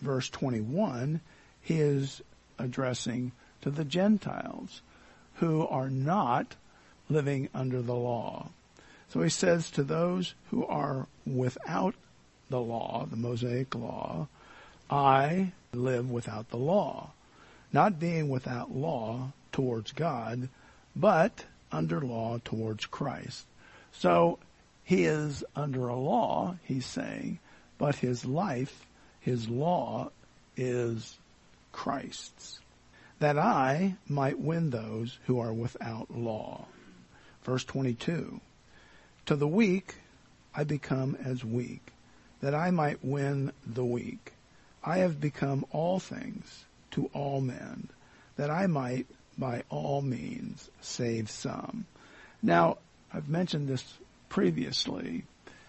verse 0.01 0.29
21, 0.31 1.21
he 1.61 1.81
is 1.81 2.23
addressing 2.59 3.33
to 3.63 3.71
the 3.71 3.85
Gentiles 3.85 4.81
who 5.35 5.67
are 5.67 5.91
not 5.91 6.57
living 7.09 7.49
under 7.55 7.83
the 7.83 7.95
law. 7.95 8.49
So 9.11 9.23
he 9.23 9.31
says 9.31 9.71
to 9.73 9.83
those 9.83 10.35
who 10.51 10.67
are 10.67 11.07
without 11.27 11.95
the 12.51 12.61
law, 12.61 13.07
the 13.11 13.17
Mosaic 13.17 13.75
law, 13.75 14.29
I 14.91 15.53
live 15.73 16.11
without 16.11 16.51
the 16.51 16.59
law, 16.59 17.11
not 17.73 17.99
being 17.99 18.29
without 18.29 18.75
law 18.75 19.33
towards 19.53 19.93
God, 19.93 20.49
but 20.95 21.45
under 21.73 22.01
law 22.01 22.39
towards 22.45 22.87
Christ. 22.87 23.47
So 23.93 24.39
he 24.85 25.05
is 25.05 25.45
under 25.57 25.89
a 25.89 25.97
law, 25.97 26.57
he's 26.65 26.87
saying, 26.87 27.39
but 27.79 27.97
his 27.97 28.25
life, 28.25 28.87
his 29.21 29.49
law 29.49 30.11
is 30.57 31.19
Christ's, 31.73 32.61
that 33.21 33.39
I 33.39 33.97
might 34.09 34.39
win 34.39 34.71
those 34.71 35.19
who 35.27 35.39
are 35.41 35.53
without 35.53 36.11
law. 36.11 36.67
Verse 37.45 37.65
22. 37.65 38.41
To 39.29 39.37
the 39.37 39.47
weak 39.47 39.97
I 40.55 40.65
become 40.65 41.15
as 41.23 41.45
weak, 41.45 41.93
that 42.41 42.55
I 42.55 42.71
might 42.71 43.05
win 43.05 43.53
the 43.67 43.85
weak. 43.85 44.33
I 44.83 45.01
have 45.01 45.21
become 45.21 45.67
all 45.71 46.01
things 46.01 46.65
to 46.93 47.11
all 47.13 47.43
men, 47.43 47.91
that 48.37 48.49
I 48.49 48.67
might 48.69 49.07
by 49.37 49.65
all 49.69 50.01
means 50.01 50.71
save 50.81 51.29
some. 51.29 51.85
Now, 52.43 52.79
I've 53.13 53.29
mentioned 53.29 53.69
this 53.69 53.85
previously. 54.31 55.25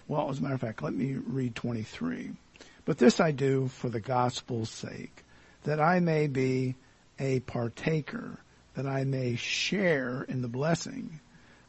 Well, 0.08 0.30
as 0.30 0.39
a 0.39 0.42
matter 0.42 0.56
of 0.56 0.62
fact, 0.62 0.82
let 0.82 0.94
me 0.94 1.16
read 1.16 1.54
23. 1.54 2.32
But 2.86 2.98
this 2.98 3.20
I 3.20 3.32
do 3.32 3.68
for 3.68 3.89
the 3.89 4.00
gospel's 4.00 4.70
sake, 4.70 5.25
that 5.66 5.82
I 5.82 6.00
may 6.00 6.28
be 6.28 6.75
a 7.20 7.42
partaker, 7.42 8.38
that 8.75 8.86
I 8.86 9.04
may 9.04 9.36
share 9.36 10.24
in 10.30 10.42
the 10.42 10.48
blessing 10.48 11.20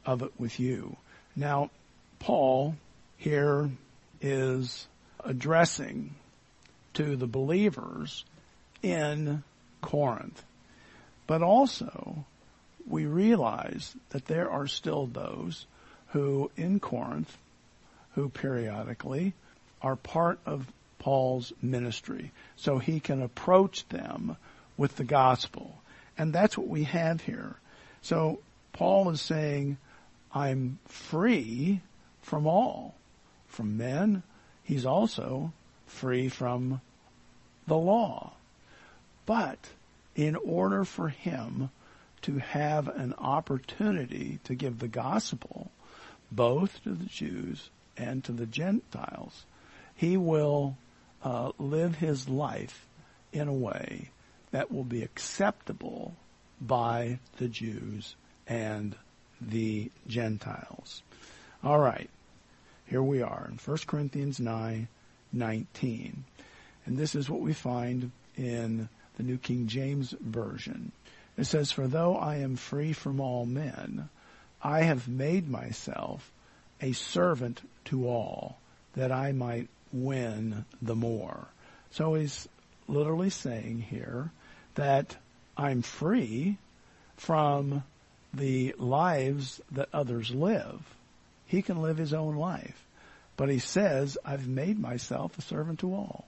of 0.06 0.22
it 0.22 0.30
with 0.38 0.60
you. 0.60 0.96
Now, 1.34 1.70
Paul 2.20 2.76
here 3.16 3.70
is 4.20 4.86
addressing 5.24 6.14
to 6.94 7.16
the 7.16 7.26
believers 7.26 8.24
in 8.82 9.42
Corinth. 9.80 10.42
But 11.26 11.42
also, 11.42 12.24
we 12.86 13.06
realize 13.06 13.94
that 14.10 14.26
there 14.26 14.50
are 14.50 14.66
still 14.66 15.06
those 15.06 15.66
who 16.08 16.50
in 16.56 16.80
Corinth, 16.80 17.36
who 18.14 18.28
periodically 18.28 19.32
are 19.82 19.96
part 19.96 20.38
of 20.44 20.66
Paul's 20.98 21.52
ministry. 21.62 22.32
So 22.56 22.78
he 22.78 23.00
can 23.00 23.22
approach 23.22 23.88
them 23.88 24.36
with 24.76 24.96
the 24.96 25.04
gospel. 25.04 25.78
And 26.18 26.32
that's 26.32 26.58
what 26.58 26.68
we 26.68 26.84
have 26.84 27.22
here. 27.22 27.56
So 28.02 28.40
Paul 28.72 29.10
is 29.10 29.20
saying, 29.20 29.78
I'm 30.34 30.78
free 30.86 31.80
from 32.30 32.46
all. 32.46 32.94
From 33.48 33.76
men, 33.76 34.22
he's 34.62 34.86
also 34.86 35.52
free 35.88 36.28
from 36.28 36.80
the 37.66 37.76
law. 37.76 38.32
But 39.26 39.58
in 40.14 40.36
order 40.36 40.84
for 40.84 41.08
him 41.08 41.70
to 42.22 42.38
have 42.38 42.86
an 42.86 43.14
opportunity 43.18 44.38
to 44.44 44.54
give 44.54 44.78
the 44.78 44.86
gospel 44.86 45.72
both 46.30 46.80
to 46.84 46.90
the 46.90 47.06
Jews 47.06 47.68
and 47.96 48.22
to 48.24 48.32
the 48.32 48.46
Gentiles, 48.46 49.44
he 49.96 50.16
will 50.16 50.76
uh, 51.24 51.50
live 51.58 51.96
his 51.96 52.28
life 52.28 52.86
in 53.32 53.48
a 53.48 53.52
way 53.52 54.10
that 54.52 54.70
will 54.70 54.84
be 54.84 55.02
acceptable 55.02 56.14
by 56.60 57.18
the 57.38 57.48
Jews 57.48 58.14
and 58.46 58.94
the 59.40 59.90
Gentiles. 60.06 61.02
All 61.64 61.78
right. 61.78 62.08
Here 62.90 63.02
we 63.04 63.22
are 63.22 63.46
in 63.48 63.56
1 63.56 63.78
Corinthians 63.86 64.40
9, 64.40 64.88
19. 65.32 66.24
And 66.86 66.98
this 66.98 67.14
is 67.14 67.30
what 67.30 67.40
we 67.40 67.52
find 67.52 68.10
in 68.36 68.88
the 69.16 69.22
New 69.22 69.38
King 69.38 69.68
James 69.68 70.12
Version. 70.20 70.90
It 71.38 71.44
says, 71.44 71.70
For 71.70 71.86
though 71.86 72.16
I 72.16 72.38
am 72.38 72.56
free 72.56 72.92
from 72.92 73.20
all 73.20 73.46
men, 73.46 74.08
I 74.60 74.82
have 74.82 75.06
made 75.06 75.48
myself 75.48 76.32
a 76.80 76.90
servant 76.90 77.62
to 77.86 78.08
all, 78.08 78.58
that 78.94 79.12
I 79.12 79.30
might 79.30 79.68
win 79.92 80.64
the 80.82 80.96
more. 80.96 81.46
So 81.92 82.14
he's 82.14 82.48
literally 82.88 83.30
saying 83.30 83.82
here 83.82 84.32
that 84.74 85.16
I'm 85.56 85.82
free 85.82 86.58
from 87.16 87.84
the 88.34 88.74
lives 88.78 89.60
that 89.70 89.90
others 89.92 90.32
live. 90.32 90.82
He 91.50 91.62
can 91.62 91.82
live 91.82 91.96
his 91.96 92.14
own 92.14 92.36
life. 92.36 92.86
But 93.40 93.48
he 93.48 93.58
says, 93.58 94.18
I've 94.22 94.46
made 94.46 94.78
myself 94.78 95.38
a 95.38 95.40
servant 95.40 95.78
to 95.78 95.94
all. 95.94 96.26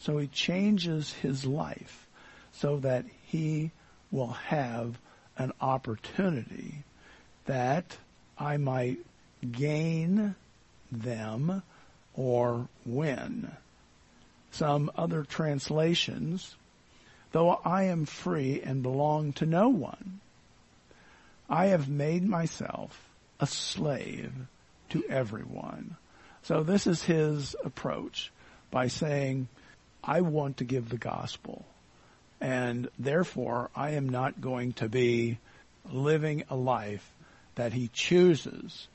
So 0.00 0.18
he 0.18 0.26
changes 0.26 1.12
his 1.12 1.44
life 1.44 2.08
so 2.50 2.78
that 2.78 3.04
he 3.26 3.70
will 4.10 4.32
have 4.32 4.98
an 5.36 5.52
opportunity 5.60 6.82
that 7.44 7.96
I 8.36 8.56
might 8.56 8.98
gain 9.52 10.34
them 10.90 11.62
or 12.14 12.66
win. 12.84 13.52
Some 14.50 14.90
other 14.96 15.22
translations, 15.22 16.56
though 17.30 17.50
I 17.64 17.84
am 17.84 18.04
free 18.04 18.62
and 18.62 18.82
belong 18.82 19.32
to 19.34 19.46
no 19.46 19.68
one, 19.68 20.18
I 21.48 21.66
have 21.66 21.88
made 21.88 22.28
myself 22.28 23.00
a 23.38 23.46
slave 23.46 24.32
to 24.88 25.04
everyone. 25.08 25.94
So 26.42 26.62
this 26.62 26.86
is 26.86 27.02
his 27.02 27.54
approach 27.64 28.32
by 28.70 28.88
saying, 28.88 29.48
I 30.02 30.20
want 30.20 30.58
to 30.58 30.64
give 30.64 30.88
the 30.88 30.96
gospel. 30.98 31.64
And 32.40 32.88
therefore, 32.98 33.70
I 33.74 33.90
am 33.90 34.08
not 34.08 34.40
going 34.40 34.72
to 34.74 34.88
be 34.88 35.38
living 35.90 36.44
a 36.48 36.56
life 36.56 37.12
that 37.56 37.72
he 37.72 37.90
chooses. 37.92 38.88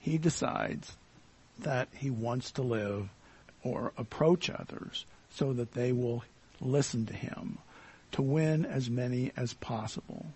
He 0.00 0.18
decides 0.18 0.96
that 1.60 1.88
he 1.94 2.10
wants 2.10 2.52
to 2.52 2.62
live 2.62 3.08
or 3.62 3.92
approach 3.96 4.50
others 4.50 5.04
so 5.30 5.52
that 5.54 5.72
they 5.72 5.92
will 5.92 6.22
listen 6.60 7.06
to 7.06 7.14
him 7.14 7.58
to 8.12 8.22
win 8.22 8.64
as 8.64 8.88
many 8.88 9.32
as 9.36 9.52
possible. 9.54 10.26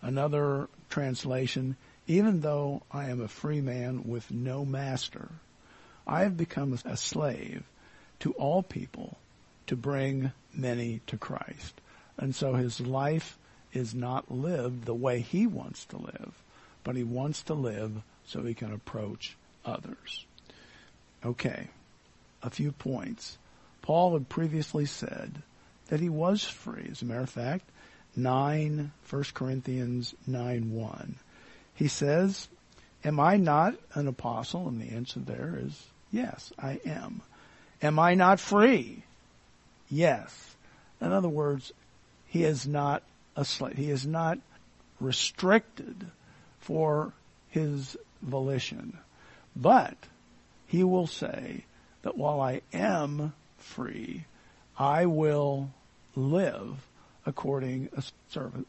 Another 0.00 0.68
translation, 0.90 1.76
even 2.06 2.40
though 2.40 2.82
I 2.90 3.10
am 3.10 3.20
a 3.20 3.28
free 3.28 3.60
man 3.60 4.04
with 4.04 4.30
no 4.30 4.64
master, 4.64 5.28
I 6.06 6.22
have 6.22 6.36
become 6.36 6.78
a 6.84 6.96
slave 6.96 7.62
to 8.20 8.32
all 8.32 8.62
people 8.62 9.18
to 9.66 9.76
bring 9.76 10.32
many 10.54 11.00
to 11.06 11.16
Christ. 11.16 11.80
And 12.18 12.34
so 12.34 12.54
his 12.54 12.80
life 12.80 13.38
is 13.72 13.94
not 13.94 14.30
lived 14.30 14.84
the 14.84 14.94
way 14.94 15.20
he 15.20 15.46
wants 15.46 15.84
to 15.86 15.96
live, 15.96 16.32
but 16.84 16.96
he 16.96 17.04
wants 17.04 17.42
to 17.44 17.54
live 17.54 18.02
so 18.26 18.42
he 18.42 18.54
can 18.54 18.72
approach 18.72 19.36
others. 19.64 20.24
Okay, 21.24 21.68
a 22.42 22.50
few 22.50 22.72
points. 22.72 23.38
Paul 23.80 24.12
had 24.14 24.28
previously 24.28 24.86
said 24.86 25.42
that 25.88 26.00
he 26.00 26.08
was 26.08 26.42
free. 26.42 26.88
As 26.90 27.02
a 27.02 27.04
matter 27.04 27.20
of 27.20 27.30
fact, 27.30 27.64
9, 28.16 28.92
1 29.08 29.24
Corinthians 29.34 30.14
9 30.26 30.72
1. 30.72 31.14
He 31.74 31.88
says, 31.88 32.48
Am 33.04 33.18
I 33.18 33.36
not 33.36 33.74
an 33.94 34.06
apostle? 34.06 34.68
And 34.68 34.80
the 34.80 34.94
answer 34.94 35.20
there 35.20 35.58
is, 35.60 35.86
Yes, 36.10 36.52
I 36.58 36.80
am. 36.84 37.22
Am 37.80 37.98
I 37.98 38.14
not 38.14 38.38
free? 38.38 39.02
Yes. 39.90 40.54
In 41.00 41.10
other 41.10 41.28
words, 41.28 41.72
he 42.26 42.44
is 42.44 42.66
not 42.66 43.02
a 43.34 43.44
slave. 43.44 43.76
He 43.76 43.90
is 43.90 44.06
not 44.06 44.38
restricted 45.00 46.06
for 46.60 47.12
his 47.48 47.96
volition. 48.22 48.98
But 49.56 49.96
he 50.66 50.84
will 50.84 51.06
say 51.06 51.64
that 52.02 52.16
while 52.16 52.40
I 52.40 52.62
am 52.72 53.32
free, 53.58 54.24
I 54.78 55.06
will 55.06 55.70
live 56.14 56.86
according 57.26 57.88
a 57.96 58.02
servant 58.28 58.66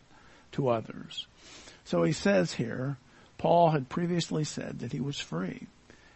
to 0.54 0.70
others. 0.70 1.28
So 1.86 2.04
he 2.04 2.14
says 2.14 2.54
here, 2.54 2.98
Paul 3.44 3.72
had 3.72 3.90
previously 3.90 4.46
said 4.46 4.80
that 4.80 4.94
he 4.94 5.02
was 5.02 5.20
free. 5.20 5.68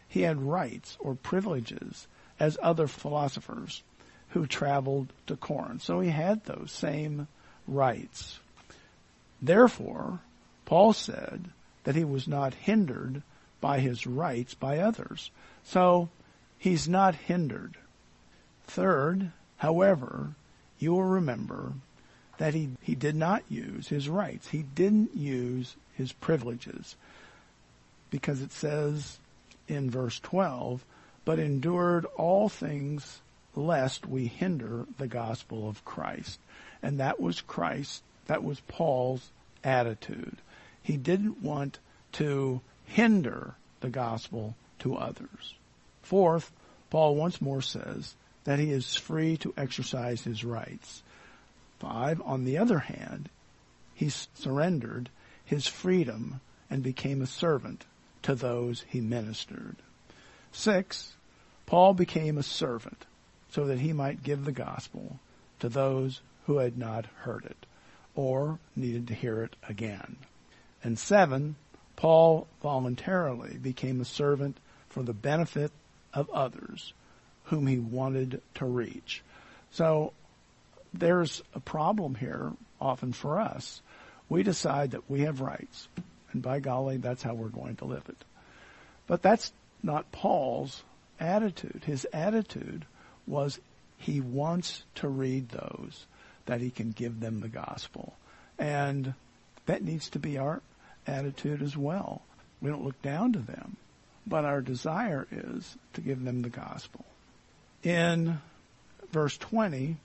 He 0.07 0.21
had 0.21 0.41
rights 0.41 0.95
or 0.97 1.13
privileges 1.13 2.07
as 2.39 2.57
other 2.63 2.87
philosophers 2.87 3.83
who 4.29 4.47
traveled 4.47 5.11
to 5.25 5.35
Corinth. 5.35 5.81
So 5.81 5.99
he 5.99 6.09
had 6.09 6.45
those 6.45 6.71
same 6.71 7.27
rights. 7.67 8.39
Therefore, 9.41 10.21
Paul 10.63 10.93
said 10.93 11.49
that 11.83 11.97
he 11.97 12.05
was 12.05 12.29
not 12.29 12.53
hindered 12.53 13.23
by 13.59 13.81
his 13.81 14.07
rights 14.07 14.53
by 14.53 14.79
others. 14.79 15.29
So 15.65 16.07
he's 16.57 16.87
not 16.87 17.13
hindered. 17.13 17.75
Third, 18.67 19.33
however, 19.57 20.33
you 20.79 20.93
will 20.93 21.03
remember 21.03 21.73
that 22.37 22.53
he, 22.53 22.69
he 22.81 22.95
did 22.95 23.17
not 23.17 23.43
use 23.49 23.89
his 23.89 24.07
rights. 24.07 24.47
He 24.47 24.63
didn't 24.63 25.13
use 25.13 25.75
his 25.93 26.13
privileges. 26.13 26.95
Because 28.09 28.41
it 28.41 28.51
says 28.51 29.19
in 29.67 29.89
verse 29.89 30.19
12, 30.19 30.83
but 31.25 31.39
endured 31.39 32.05
all 32.15 32.49
things 32.49 33.21
lest 33.55 34.05
we 34.05 34.27
hinder 34.27 34.85
the 34.97 35.07
gospel 35.07 35.67
of 35.67 35.83
Christ. 35.83 36.39
And 36.81 36.99
that 36.99 37.19
was 37.19 37.41
Christ, 37.41 38.03
that 38.27 38.43
was 38.43 38.59
Paul's 38.61 39.31
attitude. 39.63 40.37
He 40.81 40.95
didn't 40.95 41.41
want 41.41 41.79
to 42.13 42.61
hinder 42.85 43.55
the 43.81 43.89
gospel 43.89 44.55
to 44.79 44.95
others. 44.95 45.55
Fourth, 46.01 46.51
Paul 46.89 47.15
once 47.15 47.41
more 47.41 47.61
says 47.61 48.15
that 48.45 48.59
he 48.59 48.71
is 48.71 48.95
free 48.95 49.35
to 49.37 49.53
exercise 49.57 50.21
his 50.21 50.45
rights. 50.45 51.03
Five, 51.79 52.21
on 52.21 52.45
the 52.45 52.57
other 52.57 52.79
hand, 52.79 53.29
he 53.93 54.09
surrendered 54.09 55.09
his 55.43 55.67
freedom 55.67 56.39
and 56.69 56.81
became 56.81 57.21
a 57.21 57.27
servant 57.27 57.85
to 58.27 58.35
those 58.35 58.83
he 58.89 58.99
ministered. 58.99 59.77
Six, 60.51 61.13
Paul 61.65 61.93
became 61.93 62.37
a 62.37 62.43
servant 62.43 63.05
so 63.51 63.67
that 63.67 63.79
he 63.79 63.93
might 63.93 64.21
give 64.21 64.43
the 64.43 64.51
gospel 64.51 65.17
to 65.61 65.69
those 65.69 66.19
who 66.45 66.57
had 66.57 66.77
not 66.77 67.05
heard 67.21 67.45
it 67.45 67.65
or 68.15 68.59
needed 68.75 69.07
to 69.07 69.13
hear 69.13 69.43
it 69.43 69.55
again. 69.69 70.17
And 70.83 70.99
seven, 70.99 71.55
Paul 71.95 72.47
voluntarily 72.61 73.57
became 73.59 74.01
a 74.01 74.05
servant 74.05 74.57
for 74.89 75.03
the 75.03 75.13
benefit 75.13 75.71
of 76.13 76.29
others 76.31 76.91
whom 77.45 77.65
he 77.65 77.79
wanted 77.79 78.41
to 78.55 78.65
reach. 78.65 79.23
So 79.71 80.11
there's 80.93 81.41
a 81.53 81.61
problem 81.61 82.15
here 82.15 82.51
often 82.81 83.13
for 83.13 83.39
us. 83.39 83.81
We 84.27 84.43
decide 84.43 84.91
that 84.91 85.09
we 85.09 85.21
have 85.21 85.39
rights, 85.39 85.87
and 86.37 86.43
by 86.43 86.59
golly, 86.59 86.97
that's 86.97 87.23
how 87.23 87.33
we're 87.33 87.47
going 87.47 87.77
to 87.77 87.85
live 87.85 88.03
it. 88.07 88.23
But 89.07 89.23
that's 89.23 89.51
not 89.81 90.11
Paul's 90.11 90.83
attitude. 91.19 91.81
His 91.83 92.05
attitude 92.13 92.85
was 93.25 93.59
he 93.97 94.21
wants 94.21 94.83
to 94.95 95.07
read 95.07 95.49
those 95.49 96.05
that 96.45 96.61
he 96.61 96.69
can 96.69 96.91
give 96.91 97.19
them 97.19 97.39
the 97.39 97.47
gospel. 97.47 98.13
And 98.59 99.15
that 99.65 99.83
needs 99.83 100.11
to 100.11 100.19
be 100.19 100.37
our 100.37 100.61
attitude 101.07 101.63
as 101.63 101.75
well. 101.75 102.21
We 102.61 102.69
don't 102.69 102.85
look 102.85 103.01
down 103.01 103.33
to 103.33 103.39
them, 103.39 103.75
but 104.27 104.45
our 104.45 104.61
desire 104.61 105.25
is 105.31 105.75
to 105.93 106.01
give 106.01 106.23
them 106.23 106.43
the 106.43 106.49
gospel. 106.49 107.03
In 107.81 108.37
verse 109.11 109.35
20, 109.39 109.97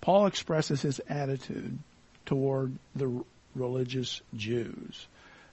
Paul 0.00 0.26
expresses 0.26 0.82
his 0.82 1.00
attitude 1.08 1.80
toward 2.26 2.76
the 2.94 3.24
religious 3.56 4.20
Jews. 4.36 5.08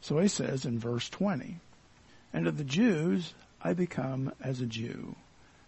So 0.07 0.19
he 0.19 0.29
says 0.29 0.63
in 0.63 0.79
verse 0.79 1.09
20, 1.09 1.59
And 2.31 2.45
to 2.45 2.51
the 2.51 2.63
Jews 2.63 3.33
I 3.61 3.73
become 3.73 4.31
as 4.39 4.61
a 4.61 4.65
Jew, 4.65 5.17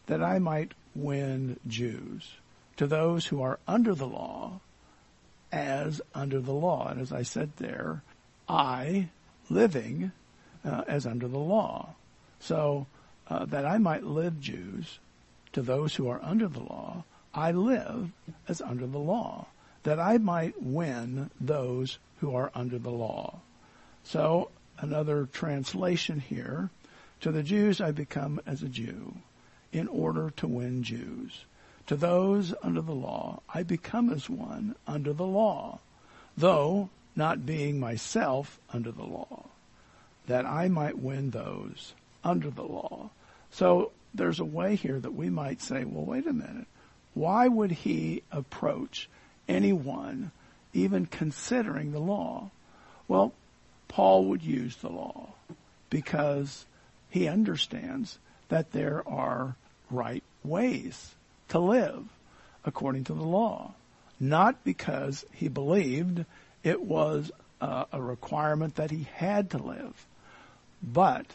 that 0.06 0.24
I 0.24 0.40
might 0.40 0.72
win 0.96 1.60
Jews. 1.68 2.32
To 2.78 2.88
those 2.88 3.26
who 3.26 3.42
are 3.42 3.60
under 3.68 3.94
the 3.94 4.08
law, 4.08 4.62
as 5.52 6.02
under 6.16 6.40
the 6.40 6.54
law. 6.54 6.88
And 6.88 7.02
as 7.02 7.12
I 7.12 7.24
said 7.24 7.52
there, 7.58 8.02
I 8.48 9.10
living 9.50 10.14
uh, 10.64 10.86
as 10.88 11.06
under 11.06 11.28
the 11.28 11.38
law. 11.38 11.96
So 12.40 12.88
uh, 13.28 13.44
that 13.44 13.66
I 13.66 13.78
might 13.78 14.06
live 14.06 14.40
Jews 14.40 15.00
to 15.52 15.62
those 15.62 15.96
who 15.96 16.08
are 16.08 16.24
under 16.24 16.48
the 16.48 16.62
law, 16.62 17.04
I 17.34 17.52
live 17.52 18.12
as 18.48 18.62
under 18.62 18.88
the 18.88 19.00
law, 19.00 19.48
that 19.84 20.00
I 20.00 20.18
might 20.18 20.64
win 20.64 21.30
those 21.42 22.00
who 22.22 22.34
are 22.34 22.52
under 22.56 22.80
the 22.80 22.90
law. 22.90 23.42
So 24.04 24.50
another 24.78 25.28
translation 25.32 26.20
here, 26.20 26.70
to 27.22 27.32
the 27.32 27.44
Jews 27.44 27.82
I 27.82 27.92
become 27.92 28.40
as 28.46 28.64
a 28.64 28.70
Jew 28.70 29.14
in 29.72 29.88
order 29.88 30.32
to 30.38 30.48
win 30.48 30.84
Jews. 30.84 31.46
To 31.88 31.96
those 31.96 32.54
under 32.62 32.82
the 32.82 32.94
law, 32.94 33.42
I 33.54 33.64
become 33.64 34.10
as 34.12 34.30
one 34.30 34.76
under 34.88 35.12
the 35.12 35.26
law, 35.26 35.80
though 36.38 36.90
not 37.16 37.46
being 37.46 37.80
myself 37.80 38.60
under 38.72 38.92
the 38.92 39.04
law, 39.04 39.46
that 40.28 40.46
I 40.46 40.70
might 40.70 40.98
win 40.98 41.32
those 41.32 41.94
under 42.24 42.50
the 42.50 42.64
law. 42.64 43.10
So 43.52 43.92
there's 44.14 44.40
a 44.40 44.46
way 44.46 44.76
here 44.76 45.00
that 45.00 45.14
we 45.14 45.30
might 45.30 45.62
say, 45.62 45.84
well, 45.84 46.06
wait 46.06 46.28
a 46.28 46.34
minute. 46.34 46.68
Why 47.14 47.48
would 47.48 47.72
he 47.72 48.24
approach 48.32 49.10
anyone 49.48 50.32
even 50.74 51.06
considering 51.06 51.92
the 51.92 52.00
law? 52.00 52.52
Well, 53.08 53.34
Paul 53.90 54.26
would 54.26 54.42
use 54.42 54.78
the 54.78 54.90
law 54.90 55.34
because 55.90 56.66
he 57.10 57.28
understands 57.28 58.18
that 58.48 58.72
there 58.72 59.04
are 59.08 59.56
right 59.92 60.24
ways 60.44 61.16
to 61.50 61.60
live 61.60 62.06
according 62.64 63.04
to 63.06 63.14
the 63.14 63.24
law. 63.24 63.74
Not 64.20 64.64
because 64.64 65.26
he 65.34 65.48
believed 65.50 66.26
it 66.64 66.82
was 66.82 67.32
a 67.62 68.02
requirement 68.02 68.76
that 68.76 68.92
he 68.92 69.08
had 69.16 69.50
to 69.52 69.58
live, 69.58 70.08
but 70.82 71.26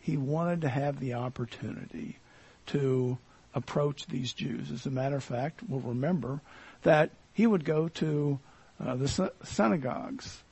he 0.00 0.16
wanted 0.16 0.60
to 0.60 0.68
have 0.68 1.00
the 1.00 1.14
opportunity 1.14 2.18
to 2.66 3.18
approach 3.54 4.06
these 4.06 4.32
Jews. 4.32 4.70
As 4.70 4.86
a 4.86 4.90
matter 4.90 5.16
of 5.16 5.24
fact, 5.24 5.60
we'll 5.68 5.80
remember 5.80 6.40
that 6.82 7.10
he 7.32 7.46
would 7.46 7.64
go 7.64 7.88
to 7.88 8.38
uh, 8.84 8.96
the 8.96 9.32
synagogues 9.44 10.42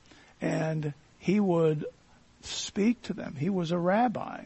and 0.41 0.93
he 1.23 1.39
would 1.39 1.85
speak 2.41 3.01
to 3.03 3.13
them. 3.13 3.35
He 3.39 3.49
was 3.49 3.71
a 3.71 3.77
rabbi 3.77 4.43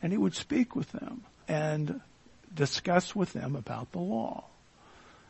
and 0.00 0.12
he 0.12 0.16
would 0.16 0.36
speak 0.36 0.76
with 0.76 0.92
them 0.92 1.24
and 1.48 2.00
discuss 2.54 3.16
with 3.16 3.32
them 3.32 3.56
about 3.56 3.90
the 3.90 3.98
law. 3.98 4.44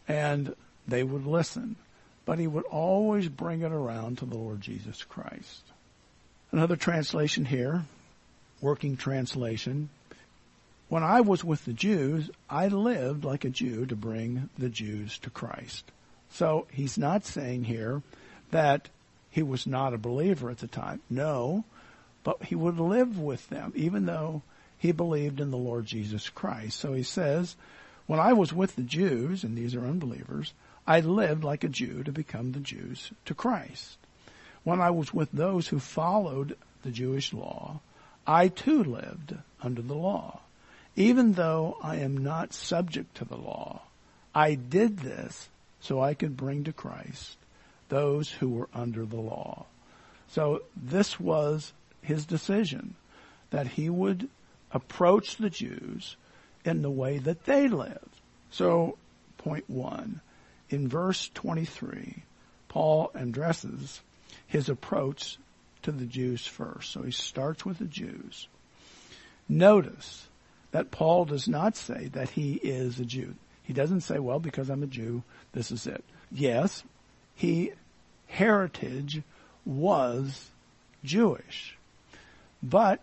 And 0.06 0.54
they 0.86 1.02
would 1.02 1.24
listen. 1.24 1.76
But 2.26 2.38
he 2.38 2.46
would 2.46 2.64
always 2.64 3.30
bring 3.30 3.62
it 3.62 3.72
around 3.72 4.18
to 4.18 4.26
the 4.26 4.36
Lord 4.36 4.60
Jesus 4.60 5.02
Christ. 5.04 5.62
Another 6.52 6.76
translation 6.76 7.46
here, 7.46 7.84
working 8.60 8.98
translation. 8.98 9.88
When 10.90 11.02
I 11.02 11.22
was 11.22 11.42
with 11.42 11.64
the 11.64 11.72
Jews, 11.72 12.28
I 12.50 12.68
lived 12.68 13.24
like 13.24 13.46
a 13.46 13.50
Jew 13.50 13.86
to 13.86 13.96
bring 13.96 14.50
the 14.58 14.68
Jews 14.68 15.18
to 15.20 15.30
Christ. 15.30 15.90
So 16.30 16.66
he's 16.70 16.98
not 16.98 17.24
saying 17.24 17.64
here 17.64 18.02
that 18.50 18.90
he 19.34 19.42
was 19.42 19.66
not 19.66 19.92
a 19.92 19.98
believer 19.98 20.48
at 20.48 20.58
the 20.58 20.68
time. 20.68 21.00
No, 21.10 21.64
but 22.22 22.44
he 22.44 22.54
would 22.54 22.78
live 22.78 23.18
with 23.18 23.48
them, 23.48 23.72
even 23.74 24.06
though 24.06 24.42
he 24.78 24.92
believed 24.92 25.40
in 25.40 25.50
the 25.50 25.56
Lord 25.56 25.86
Jesus 25.86 26.28
Christ. 26.28 26.78
So 26.78 26.92
he 26.92 27.02
says, 27.02 27.56
when 28.06 28.20
I 28.20 28.32
was 28.32 28.52
with 28.52 28.76
the 28.76 28.84
Jews, 28.84 29.42
and 29.42 29.58
these 29.58 29.74
are 29.74 29.84
unbelievers, 29.84 30.52
I 30.86 31.00
lived 31.00 31.42
like 31.42 31.64
a 31.64 31.68
Jew 31.68 32.04
to 32.04 32.12
become 32.12 32.52
the 32.52 32.60
Jews 32.60 33.10
to 33.24 33.34
Christ. 33.34 33.96
When 34.62 34.80
I 34.80 34.90
was 34.90 35.12
with 35.12 35.32
those 35.32 35.66
who 35.66 35.80
followed 35.80 36.56
the 36.84 36.92
Jewish 36.92 37.32
law, 37.32 37.80
I 38.28 38.46
too 38.46 38.84
lived 38.84 39.34
under 39.60 39.82
the 39.82 39.96
law. 39.96 40.42
Even 40.94 41.32
though 41.32 41.76
I 41.82 41.96
am 41.96 42.18
not 42.18 42.54
subject 42.54 43.16
to 43.16 43.24
the 43.24 43.36
law, 43.36 43.82
I 44.32 44.54
did 44.54 45.00
this 45.00 45.48
so 45.80 46.00
I 46.00 46.14
could 46.14 46.36
bring 46.36 46.62
to 46.64 46.72
Christ 46.72 47.36
those 47.94 48.28
who 48.28 48.48
were 48.48 48.68
under 48.74 49.04
the 49.04 49.20
law. 49.20 49.66
So 50.26 50.62
this 50.74 51.20
was 51.20 51.72
his 52.02 52.26
decision 52.26 52.96
that 53.50 53.68
he 53.68 53.88
would 53.88 54.28
approach 54.72 55.36
the 55.36 55.48
Jews 55.48 56.16
in 56.64 56.82
the 56.82 56.90
way 56.90 57.18
that 57.18 57.44
they 57.44 57.68
lived. 57.68 58.20
So, 58.50 58.98
point 59.38 59.70
one, 59.70 60.20
in 60.70 60.88
verse 60.88 61.30
23, 61.34 62.24
Paul 62.66 63.12
addresses 63.14 64.00
his 64.48 64.68
approach 64.68 65.38
to 65.82 65.92
the 65.92 66.06
Jews 66.06 66.44
first. 66.44 66.90
So 66.90 67.02
he 67.02 67.12
starts 67.12 67.64
with 67.64 67.78
the 67.78 67.84
Jews. 67.84 68.48
Notice 69.48 70.26
that 70.72 70.90
Paul 70.90 71.26
does 71.26 71.46
not 71.46 71.76
say 71.76 72.08
that 72.08 72.30
he 72.30 72.54
is 72.54 72.98
a 72.98 73.04
Jew. 73.04 73.36
He 73.62 73.72
doesn't 73.72 74.00
say, 74.00 74.18
well, 74.18 74.40
because 74.40 74.68
I'm 74.68 74.82
a 74.82 74.88
Jew, 74.88 75.22
this 75.52 75.70
is 75.70 75.86
it. 75.86 76.02
Yes, 76.32 76.82
he, 77.34 77.72
heritage 78.34 79.22
was 79.64 80.48
Jewish. 81.04 81.76
But 82.62 83.00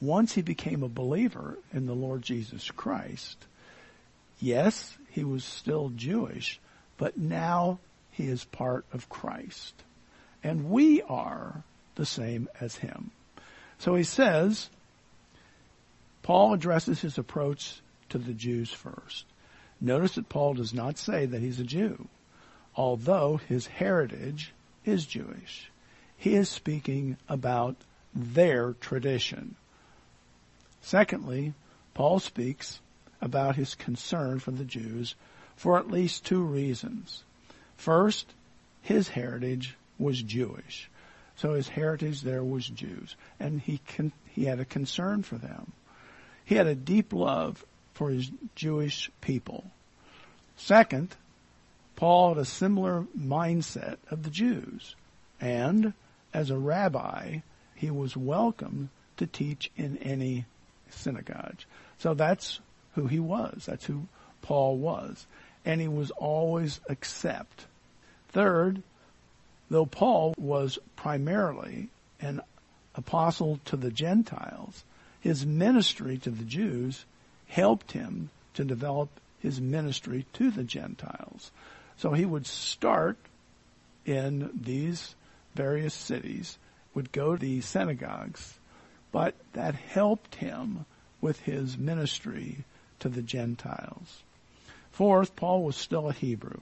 once 0.00 0.32
he 0.32 0.42
became 0.42 0.82
a 0.82 0.88
believer 0.88 1.58
in 1.72 1.86
the 1.86 1.94
Lord 1.94 2.22
Jesus 2.22 2.70
Christ, 2.70 3.36
yes, 4.40 4.96
he 5.10 5.24
was 5.24 5.44
still 5.44 5.90
Jewish, 5.94 6.58
but 6.96 7.18
now 7.18 7.78
he 8.12 8.24
is 8.24 8.44
part 8.44 8.86
of 8.92 9.08
Christ. 9.08 9.74
And 10.42 10.70
we 10.70 11.02
are 11.02 11.62
the 11.96 12.06
same 12.06 12.48
as 12.60 12.76
him. 12.76 13.10
So 13.78 13.94
he 13.94 14.04
says, 14.04 14.70
Paul 16.22 16.54
addresses 16.54 17.00
his 17.00 17.18
approach 17.18 17.80
to 18.08 18.18
the 18.18 18.32
Jews 18.32 18.70
first. 18.70 19.26
Notice 19.80 20.14
that 20.14 20.28
Paul 20.28 20.54
does 20.54 20.72
not 20.72 20.96
say 20.96 21.26
that 21.26 21.42
he's 21.42 21.60
a 21.60 21.64
Jew, 21.64 22.08
although 22.76 23.38
his 23.48 23.66
heritage 23.66 24.52
is 24.84 25.06
Jewish. 25.06 25.70
He 26.16 26.34
is 26.34 26.48
speaking 26.48 27.16
about 27.28 27.76
their 28.14 28.74
tradition 28.74 29.56
Secondly, 30.86 31.52
Paul 31.94 32.20
speaks 32.20 32.78
about 33.20 33.56
his 33.56 33.74
concern 33.74 34.38
for 34.38 34.52
the 34.52 34.64
Jews 34.64 35.16
for 35.56 35.76
at 35.80 35.90
least 35.90 36.24
two 36.24 36.44
reasons. 36.44 37.24
First, 37.76 38.32
his 38.82 39.08
heritage 39.08 39.76
was 39.98 40.22
Jewish. 40.22 40.88
So 41.34 41.54
his 41.54 41.66
heritage 41.66 42.20
there 42.20 42.44
was 42.44 42.68
Jews. 42.68 43.16
And 43.40 43.60
he, 43.60 43.80
con- 43.96 44.12
he 44.26 44.44
had 44.44 44.60
a 44.60 44.64
concern 44.64 45.24
for 45.24 45.34
them. 45.34 45.72
He 46.44 46.54
had 46.54 46.68
a 46.68 46.76
deep 46.76 47.12
love 47.12 47.64
for 47.92 48.10
his 48.10 48.30
Jewish 48.54 49.10
people. 49.20 49.64
Second, 50.56 51.16
Paul 51.96 52.34
had 52.34 52.38
a 52.38 52.44
similar 52.44 53.06
mindset 53.18 53.96
of 54.10 54.22
the 54.22 54.30
Jews. 54.30 54.94
And 55.40 55.94
as 56.32 56.50
a 56.50 56.58
rabbi, 56.58 57.38
he 57.74 57.90
was 57.90 58.16
welcome 58.16 58.90
to 59.16 59.26
teach 59.26 59.70
in 59.76 59.96
any 59.98 60.44
synagogue. 60.90 61.56
So 61.98 62.14
that's 62.14 62.60
who 62.94 63.06
he 63.06 63.18
was. 63.18 63.64
That's 63.66 63.86
who 63.86 64.06
Paul 64.42 64.76
was. 64.76 65.26
And 65.64 65.80
he 65.80 65.88
was 65.88 66.10
always 66.12 66.80
accept. 66.88 67.66
Third, 68.28 68.82
though 69.70 69.86
Paul 69.86 70.34
was 70.38 70.78
primarily 70.96 71.88
an 72.20 72.40
apostle 72.94 73.58
to 73.66 73.76
the 73.76 73.90
Gentiles, 73.90 74.84
his 75.20 75.44
ministry 75.44 76.18
to 76.18 76.30
the 76.30 76.44
Jews 76.44 77.04
helped 77.48 77.92
him 77.92 78.30
to 78.54 78.64
develop 78.64 79.08
his 79.40 79.60
ministry 79.60 80.26
to 80.34 80.50
the 80.50 80.64
Gentiles. 80.64 81.50
So 81.98 82.12
he 82.12 82.26
would 82.26 82.46
start 82.46 83.16
in 84.04 84.50
these 84.54 85.14
various 85.54 85.94
cities, 85.94 86.58
would 86.94 87.12
go 87.12 87.36
to 87.36 87.40
the 87.40 87.60
synagogues, 87.62 88.58
but 89.12 89.34
that 89.54 89.74
helped 89.74 90.36
him 90.36 90.84
with 91.20 91.40
his 91.40 91.78
ministry 91.78 92.64
to 93.00 93.08
the 93.08 93.22
Gentiles. 93.22 94.22
Fourth, 94.92 95.34
Paul 95.36 95.64
was 95.64 95.76
still 95.76 96.08
a 96.08 96.12
Hebrew, 96.12 96.60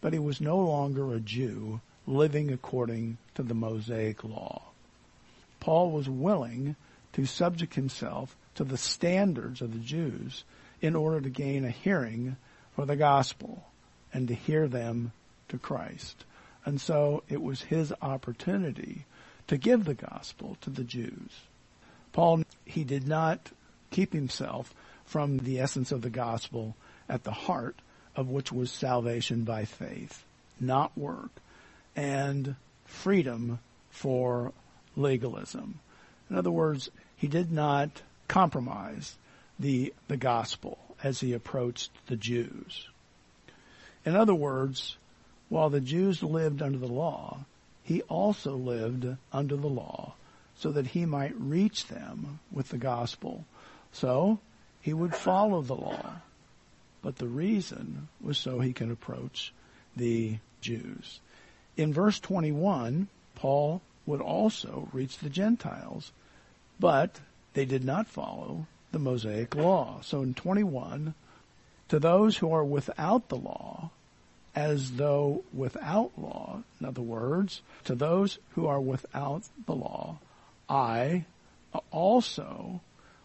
but 0.00 0.12
he 0.12 0.18
was 0.18 0.40
no 0.40 0.58
longer 0.58 1.14
a 1.14 1.20
Jew 1.20 1.80
living 2.06 2.52
according 2.52 3.18
to 3.34 3.42
the 3.42 3.54
Mosaic 3.54 4.22
law. 4.24 4.62
Paul 5.60 5.90
was 5.90 6.08
willing 6.08 6.76
to 7.12 7.24
subject 7.24 7.74
himself 7.74 8.36
to 8.56 8.64
the 8.64 8.76
standards 8.76 9.62
of 9.62 9.72
the 9.72 9.78
Jews 9.78 10.44
in 10.80 10.94
order 10.94 11.20
to 11.20 11.30
gain 11.30 11.64
a 11.64 11.70
hearing 11.70 12.36
for 12.74 12.84
the 12.84 12.96
gospel 12.96 13.64
and 14.12 14.28
to 14.28 14.34
hear 14.34 14.68
them 14.68 15.12
to 15.48 15.58
Christ. 15.58 16.24
And 16.64 16.80
so 16.80 17.22
it 17.28 17.40
was 17.40 17.62
his 17.62 17.92
opportunity 18.02 19.04
to 19.46 19.56
give 19.56 19.84
the 19.84 19.94
gospel 19.94 20.56
to 20.62 20.70
the 20.70 20.84
Jews. 20.84 21.30
Paul, 22.12 22.42
he 22.64 22.84
did 22.84 23.06
not 23.06 23.50
keep 23.90 24.12
himself 24.12 24.74
from 25.04 25.38
the 25.38 25.60
essence 25.60 25.92
of 25.92 26.02
the 26.02 26.10
gospel 26.10 26.74
at 27.08 27.24
the 27.24 27.30
heart 27.32 27.76
of 28.16 28.28
which 28.28 28.50
was 28.50 28.70
salvation 28.70 29.44
by 29.44 29.64
faith, 29.64 30.24
not 30.58 30.96
work, 30.98 31.30
and 31.94 32.56
freedom 32.84 33.58
for 33.90 34.52
legalism. 34.96 35.78
In 36.28 36.36
other 36.36 36.50
words, 36.50 36.90
he 37.16 37.28
did 37.28 37.52
not 37.52 38.02
compromise 38.28 39.16
the, 39.58 39.94
the 40.08 40.16
gospel 40.16 40.78
as 41.02 41.20
he 41.20 41.32
approached 41.32 41.90
the 42.06 42.16
Jews. 42.16 42.88
In 44.06 44.14
other 44.14 44.34
words, 44.34 44.96
while 45.48 45.68
the 45.68 45.80
Jews 45.80 46.22
lived 46.22 46.62
under 46.62 46.78
the 46.78 46.86
law, 46.86 47.40
he 47.82 48.02
also 48.02 48.54
lived 48.54 49.06
under 49.32 49.56
the 49.56 49.66
law 49.66 50.14
so 50.56 50.70
that 50.72 50.86
he 50.86 51.04
might 51.04 51.38
reach 51.38 51.88
them 51.88 52.38
with 52.50 52.68
the 52.68 52.78
gospel. 52.78 53.44
So 53.92 54.38
he 54.80 54.94
would 54.94 55.14
follow 55.14 55.60
the 55.60 55.74
law. 55.74 56.16
But 57.02 57.16
the 57.16 57.26
reason 57.26 58.08
was 58.20 58.38
so 58.38 58.60
he 58.60 58.72
can 58.72 58.90
approach 58.90 59.52
the 59.96 60.38
Jews. 60.60 61.20
In 61.76 61.92
verse 61.92 62.18
21, 62.20 63.08
Paul 63.34 63.82
would 64.06 64.20
also 64.20 64.88
reach 64.92 65.18
the 65.18 65.28
Gentiles, 65.28 66.12
but 66.78 67.20
they 67.54 67.64
did 67.64 67.84
not 67.84 68.06
follow 68.06 68.66
the 68.92 68.98
Mosaic 68.98 69.54
law. 69.54 70.00
So 70.02 70.22
in 70.22 70.34
21, 70.34 71.14
to 71.88 71.98
those 71.98 72.36
who 72.36 72.52
are 72.52 72.64
without 72.64 73.28
the 73.28 73.36
law, 73.36 73.90
as 74.54 74.92
though 74.92 75.44
without 75.52 76.12
law, 76.16 76.62
in 76.80 76.86
other 76.86 77.02
words, 77.02 77.60
to 77.84 77.94
those 77.94 78.38
who 78.54 78.66
are 78.66 78.80
without 78.80 79.42
the 79.66 79.74
law, 79.74 80.18
I 80.68 81.26
also 81.90 82.80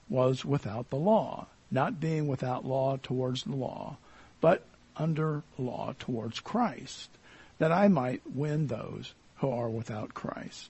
was 0.09 0.43
without 0.43 0.89
the 0.89 0.97
law, 0.97 1.47
not 1.71 1.99
being 1.99 2.27
without 2.27 2.65
law 2.65 2.97
towards 3.01 3.43
the 3.43 3.55
law, 3.55 3.95
but 4.41 4.65
under 4.97 5.41
law 5.57 5.95
towards 5.99 6.41
Christ, 6.41 7.09
that 7.59 7.71
I 7.71 7.87
might 7.87 8.21
win 8.35 8.67
those 8.67 9.13
who 9.37 9.49
are 9.49 9.69
without 9.69 10.13
Christ. 10.13 10.69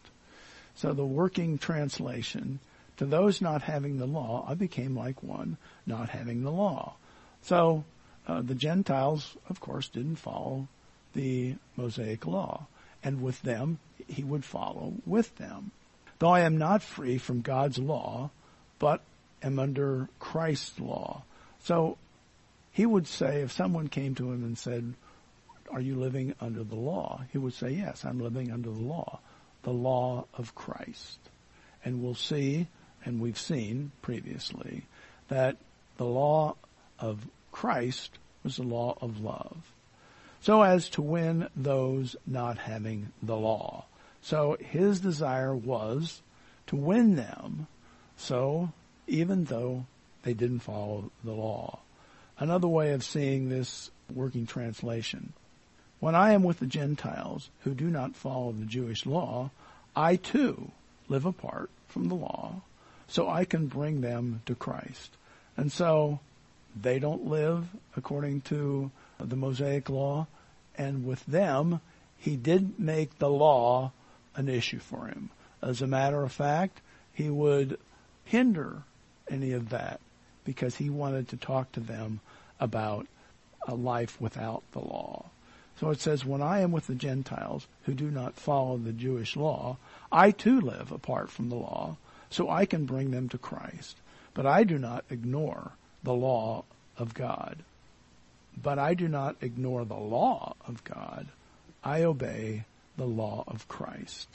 So 0.76 0.94
the 0.94 1.06
working 1.06 1.58
translation, 1.58 2.60
to 2.98 3.06
those 3.06 3.42
not 3.42 3.64
having 3.64 3.98
the 3.98 4.06
law, 4.06 4.46
I 4.48 4.54
became 4.54 4.96
like 4.96 5.24
one 5.24 5.58
not 5.88 6.10
having 6.10 6.44
the 6.44 6.52
law. 6.52 6.94
So 7.42 7.84
uh, 8.28 8.42
the 8.42 8.56
Gentiles, 8.56 9.36
of 9.50 9.60
course, 9.60 9.88
didn't 9.90 10.18
follow 10.18 10.68
the 11.14 11.56
Mosaic 11.76 12.26
law. 12.26 12.68
And 13.04 13.22
with 13.22 13.42
them, 13.42 13.80
he 14.08 14.24
would 14.24 14.46
follow 14.46 14.94
with 15.06 15.36
them. 15.38 15.72
Though 16.20 16.30
I 16.30 16.42
am 16.42 16.58
not 16.58 16.84
free 16.84 17.18
from 17.18 17.42
God's 17.42 17.80
law, 17.80 18.30
but 18.78 19.02
am 19.42 19.58
under 19.58 20.08
Christ's 20.20 20.80
law. 20.80 21.24
So 21.64 21.98
he 22.72 22.86
would 22.86 23.08
say, 23.08 23.42
if 23.42 23.52
someone 23.52 23.88
came 23.88 24.16
to 24.16 24.32
him 24.32 24.44
and 24.44 24.58
said, 24.58 24.94
are 25.72 25.82
you 25.82 25.96
living 25.96 26.36
under 26.40 26.64
the 26.64 26.76
law? 26.76 27.22
He 27.32 27.38
would 27.38 27.54
say, 27.54 27.72
yes, 27.72 28.06
I'm 28.06 28.20
living 28.20 28.52
under 28.52 28.70
the 28.70 28.80
law, 28.80 29.20
the 29.64 29.72
law 29.72 30.26
of 30.36 30.54
Christ. 30.54 31.18
And 31.84 32.04
we'll 32.04 32.16
see, 32.16 32.68
and 33.04 33.20
we've 33.20 33.40
seen 33.40 33.92
previously, 34.02 34.84
that 35.30 35.58
the 35.98 36.06
law 36.06 36.56
of 37.02 37.28
Christ 37.52 38.18
was 38.44 38.56
the 38.56 38.64
law 38.64 38.98
of 39.02 39.20
love. 39.20 39.74
So 40.40 40.62
as 40.62 40.90
to 40.92 41.02
win 41.02 41.50
those 41.56 42.16
not 42.26 42.58
having 42.58 43.12
the 43.22 43.36
law. 43.36 43.86
So 44.22 44.58
his 44.60 45.00
desire 45.00 45.56
was 45.56 46.22
to 46.68 46.76
win 46.76 47.16
them. 47.16 47.68
So 48.18 48.72
even 49.08 49.46
though 49.46 49.86
they 50.24 50.34
didn't 50.34 50.60
follow 50.60 51.12
the 51.24 51.34
law. 51.34 51.80
Another 52.38 52.68
way 52.68 52.94
of 52.94 53.04
seeing 53.04 53.50
this 53.50 53.92
working 54.14 54.46
translation. 54.46 55.34
When 56.00 56.16
I 56.16 56.34
am 56.34 56.44
with 56.44 56.60
the 56.60 56.66
Gentiles 56.66 57.50
who 57.64 57.74
do 57.74 57.86
not 57.86 58.16
follow 58.16 58.52
the 58.52 58.66
Jewish 58.66 59.06
law, 59.06 59.52
I 59.96 60.16
too 60.16 60.72
live 61.08 61.26
apart 61.26 61.70
from 61.88 62.08
the 62.08 62.16
law 62.16 62.62
so 63.08 63.30
I 63.30 63.46
can 63.46 63.68
bring 63.68 64.02
them 64.02 64.42
to 64.46 64.56
Christ. 64.56 65.12
And 65.58 65.72
so 65.72 66.20
they 66.80 67.00
don't 67.00 67.26
live 67.26 67.68
according 67.96 68.42
to 68.42 68.92
the 69.20 69.36
Mosaic 69.36 69.90
law. 69.90 70.28
And 70.78 71.06
with 71.06 71.26
them, 71.26 71.82
he 72.18 72.36
did 72.36 72.80
make 72.80 73.18
the 73.18 73.30
law 73.30 73.92
an 74.36 74.48
issue 74.48 74.80
for 74.80 75.08
him. 75.08 75.30
As 75.62 75.82
a 75.82 75.88
matter 75.88 76.24
of 76.24 76.32
fact, 76.32 76.82
he 77.14 77.30
would 77.30 77.78
hinder 78.24 78.84
any 79.30 79.52
of 79.52 79.70
that 79.70 80.00
because 80.44 80.76
he 80.78 80.90
wanted 80.90 81.28
to 81.30 81.38
talk 81.38 81.72
to 81.74 81.80
them 81.80 82.20
about 82.60 83.08
a 83.68 83.76
life 83.76 84.20
without 84.20 84.64
the 84.72 84.80
law. 84.80 85.26
So 85.80 85.90
it 85.90 86.00
says, 86.00 86.26
when 86.26 86.42
I 86.42 86.62
am 86.62 86.72
with 86.72 86.88
the 86.88 86.96
Gentiles 86.96 87.68
who 87.84 87.94
do 87.94 88.12
not 88.12 88.36
follow 88.36 88.78
the 88.78 88.94
Jewish 88.94 89.36
law, 89.36 89.78
I 90.12 90.32
too 90.32 90.62
live 90.62 90.92
apart 90.92 91.30
from 91.30 91.50
the 91.50 91.56
law, 91.56 91.98
so 92.30 92.50
I 92.50 92.66
can 92.66 92.86
bring 92.86 93.12
them 93.12 93.30
to 93.30 93.38
Christ. 93.38 93.98
But 94.34 94.46
I 94.46 94.64
do 94.64 94.78
not 94.78 95.06
ignore 95.10 95.72
the 96.04 96.14
law 96.14 96.64
of 96.98 97.14
God. 97.14 97.58
But 98.62 98.80
I 98.80 98.94
do 98.94 99.08
not 99.08 99.38
ignore 99.42 99.86
the 99.86 99.96
law 99.96 100.56
of 100.68 100.84
God. 100.84 101.28
I 101.84 102.04
obey 102.04 102.66
the 102.98 103.06
law 103.06 103.44
of 103.48 103.68
Christ. 103.68 104.28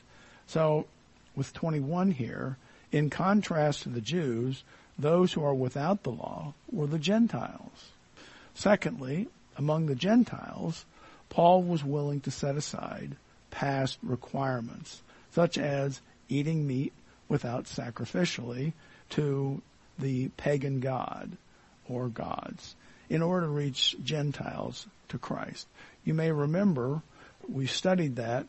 So 0.46 0.86
with 1.34 1.52
21 1.52 2.12
here, 2.12 2.56
in 2.90 3.10
contrast 3.10 3.82
to 3.82 3.88
the 3.88 4.00
Jews, 4.00 4.64
those 4.98 5.32
who 5.32 5.44
are 5.44 5.54
without 5.54 6.02
the 6.02 6.10
law 6.10 6.54
were 6.70 6.86
the 6.86 6.98
Gentiles. 6.98 7.90
Secondly, 8.54 9.28
among 9.58 9.86
the 9.86 9.94
Gentiles, 9.94 10.84
Paul 11.28 11.62
was 11.62 11.84
willing 11.84 12.20
to 12.20 12.30
set 12.30 12.56
aside 12.56 13.16
past 13.50 13.98
requirements, 14.02 15.02
such 15.32 15.58
as 15.58 16.00
eating 16.28 16.66
meat 16.66 16.92
without 17.28 17.64
sacrificially 17.64 18.72
to 19.10 19.60
the 19.98 20.28
pagan 20.36 20.80
god 20.80 21.36
or 21.88 22.08
gods 22.08 22.74
in 23.08 23.22
order 23.22 23.46
to 23.46 23.52
reach 23.52 23.96
Gentiles 24.02 24.86
to 25.08 25.18
Christ. 25.18 25.66
You 26.04 26.14
may 26.14 26.32
remember 26.32 27.02
we 27.48 27.66
studied 27.66 28.16
that 28.16 28.46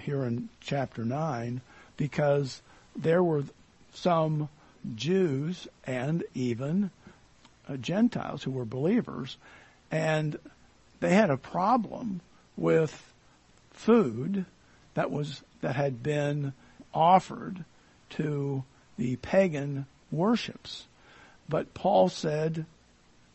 here 0.00 0.24
in 0.24 0.48
chapter 0.60 1.04
9 1.04 1.60
because 1.96 2.62
there 2.96 3.22
were 3.22 3.44
some 3.92 4.48
Jews 4.94 5.68
and 5.84 6.24
even 6.34 6.90
uh, 7.68 7.76
Gentiles 7.76 8.42
who 8.42 8.50
were 8.50 8.64
believers, 8.64 9.36
and 9.90 10.38
they 11.00 11.14
had 11.14 11.30
a 11.30 11.36
problem 11.36 12.20
with 12.56 13.12
food 13.72 14.44
that 14.94 15.10
was 15.10 15.42
that 15.60 15.76
had 15.76 16.02
been 16.02 16.52
offered 16.92 17.64
to 18.10 18.64
the 18.96 19.16
pagan 19.16 19.86
worships. 20.10 20.86
But 21.48 21.74
Paul 21.74 22.08
said 22.08 22.64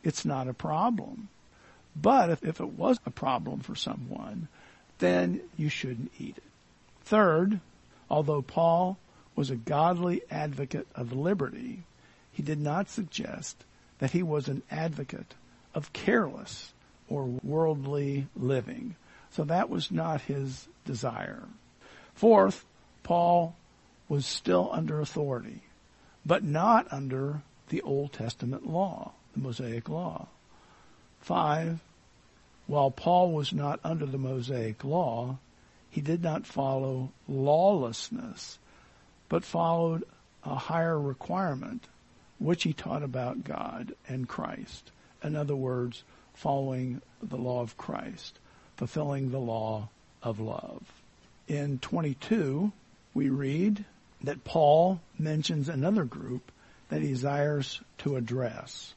it's 0.06 0.24
not 0.24 0.48
a 0.48 0.54
problem. 0.54 1.28
But 1.96 2.30
if, 2.30 2.44
if 2.44 2.60
it 2.60 2.70
was 2.70 3.00
a 3.06 3.12
problem 3.12 3.60
for 3.60 3.76
someone, 3.76 4.48
then 5.00 5.42
you 5.58 5.70
shouldn't 5.70 6.12
eat 6.20 6.38
it. 6.38 6.44
Third, 7.04 7.60
although 8.10 8.42
Paul 8.42 8.98
was 9.36 9.50
a 9.50 9.56
godly 9.56 10.22
advocate 10.30 10.88
of 10.96 11.12
liberty, 11.12 11.84
he 12.32 12.44
did 12.44 12.60
not 12.60 12.90
suggest 12.90 13.64
that 14.00 14.12
he 14.12 14.24
was 14.24 14.48
an 14.48 14.62
advocate 14.70 15.34
of 15.74 15.94
careless 15.94 16.74
or 17.10 17.26
worldly 17.44 18.28
living. 18.36 18.96
So 19.32 19.44
that 19.46 19.70
was 19.70 19.92
not 19.92 20.22
his 20.22 20.68
desire. 20.86 21.44
Fourth, 22.14 22.66
Paul 23.04 23.56
was 24.08 24.26
still 24.26 24.70
under 24.72 25.02
authority, 25.02 25.64
but 26.26 26.44
not 26.44 26.92
under 26.92 27.42
the 27.70 27.82
Old 27.82 28.14
Testament 28.14 28.68
law, 28.68 29.12
the 29.36 29.42
Mosaic 29.42 29.90
law. 29.90 30.28
Five, 31.22 31.80
while 32.68 32.92
Paul 32.92 33.32
was 33.32 33.54
not 33.54 33.80
under 33.84 34.06
the 34.06 34.18
Mosaic 34.18 34.84
law, 34.84 35.38
he 35.90 36.02
did 36.02 36.24
not 36.24 36.46
follow 36.46 37.12
lawlessness, 37.28 38.58
but 39.30 39.46
followed 39.46 40.04
a 40.44 40.56
higher 40.56 41.00
requirement, 41.00 41.88
which 42.40 42.64
he 42.64 42.74
taught 42.74 43.04
about 43.04 43.44
God 43.44 43.94
and 44.08 44.28
Christ. 44.28 44.92
In 45.24 45.36
other 45.36 45.56
words, 45.56 46.04
following 46.34 47.02
the 47.22 47.38
law 47.38 47.62
of 47.62 47.78
Christ, 47.78 48.38
fulfilling 48.78 49.32
the 49.32 49.40
law 49.40 49.90
of 50.22 50.40
love. 50.40 50.84
In 51.48 51.80
22, 51.80 52.72
we 53.14 53.30
read 53.30 53.86
that 54.24 54.44
Paul 54.44 55.00
mentions 55.18 55.70
another 55.70 56.04
group 56.04 56.52
that 56.90 57.02
he 57.02 57.10
desires 57.10 57.82
to 58.00 58.16
address. 58.16 58.94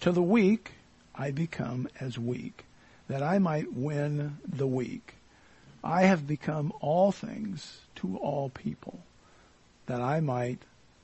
To 0.00 0.12
the 0.12 0.22
weak, 0.22 0.72
I 1.14 1.30
become 1.30 1.86
as 2.00 2.18
weak, 2.18 2.64
that 3.08 3.22
I 3.22 3.38
might 3.38 3.72
win 3.72 4.38
the 4.48 4.66
weak. 4.66 5.14
I 5.84 6.02
have 6.04 6.26
become 6.26 6.72
all 6.80 7.12
things 7.12 7.80
to 7.96 8.16
all 8.16 8.48
people, 8.48 9.00
that 9.86 10.00
I 10.00 10.20
might 10.20 10.58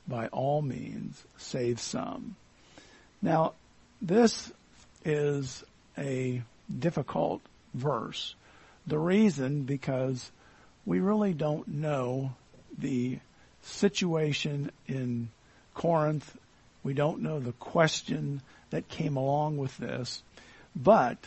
by 0.09 0.29
all 0.29 0.63
means 0.63 1.23
save 1.37 1.79
some. 1.79 2.37
Now, 3.21 3.53
this 4.01 4.51
is 5.05 5.63
a 5.99 6.43
difficult 6.79 7.43
verse. 7.75 8.35
The 8.87 8.99
reason 8.99 9.65
because 9.65 10.31
we 10.87 11.01
really 11.01 11.35
don't 11.35 11.69
know 11.69 12.35
the 12.79 13.19
situation 13.63 14.71
in 14.87 15.29
Corinth. 15.75 16.35
We 16.83 16.95
don't 16.95 17.21
know 17.21 17.41
the 17.41 17.53
question 17.53 18.41
that 18.71 18.89
came 18.89 19.17
along 19.17 19.59
with 19.59 19.77
this, 19.79 20.23
but 20.75 21.19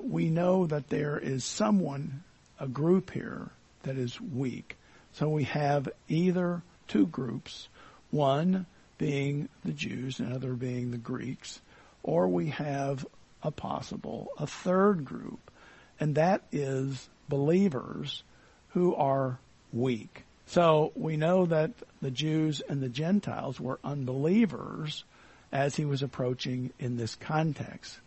we 0.00 0.30
know 0.30 0.66
that 0.66 0.88
there 0.88 1.18
is 1.18 1.44
someone, 1.44 2.22
a 2.60 2.68
group 2.68 3.10
here 3.10 3.50
that 3.82 3.96
is 3.96 4.20
weak. 4.20 4.76
So 5.12 5.28
we 5.28 5.44
have 5.44 5.88
either 6.08 6.62
two 6.88 7.06
groups, 7.06 7.68
one 8.10 8.66
being 8.98 9.48
the 9.64 9.72
Jews 9.72 10.20
and 10.20 10.32
other 10.32 10.54
being 10.54 10.90
the 10.90 10.98
Greeks, 10.98 11.60
or 12.02 12.28
we 12.28 12.48
have 12.50 13.06
a 13.42 13.50
possible, 13.50 14.28
a 14.38 14.46
third 14.46 15.04
group, 15.04 15.50
and 15.98 16.14
that 16.14 16.42
is 16.52 17.08
believers 17.28 18.22
who 18.70 18.94
are 18.94 19.38
weak. 19.72 20.24
So 20.46 20.92
we 20.94 21.16
know 21.16 21.46
that 21.46 21.72
the 22.00 22.10
Jews 22.10 22.60
and 22.60 22.80
the 22.80 22.88
Gentiles 22.88 23.58
were 23.58 23.80
unbelievers 23.82 25.04
as 25.52 25.76
he 25.76 25.84
was 25.84 26.02
approaching 26.02 26.72
in 26.78 26.96
this 26.96 27.14
context. 27.14 27.98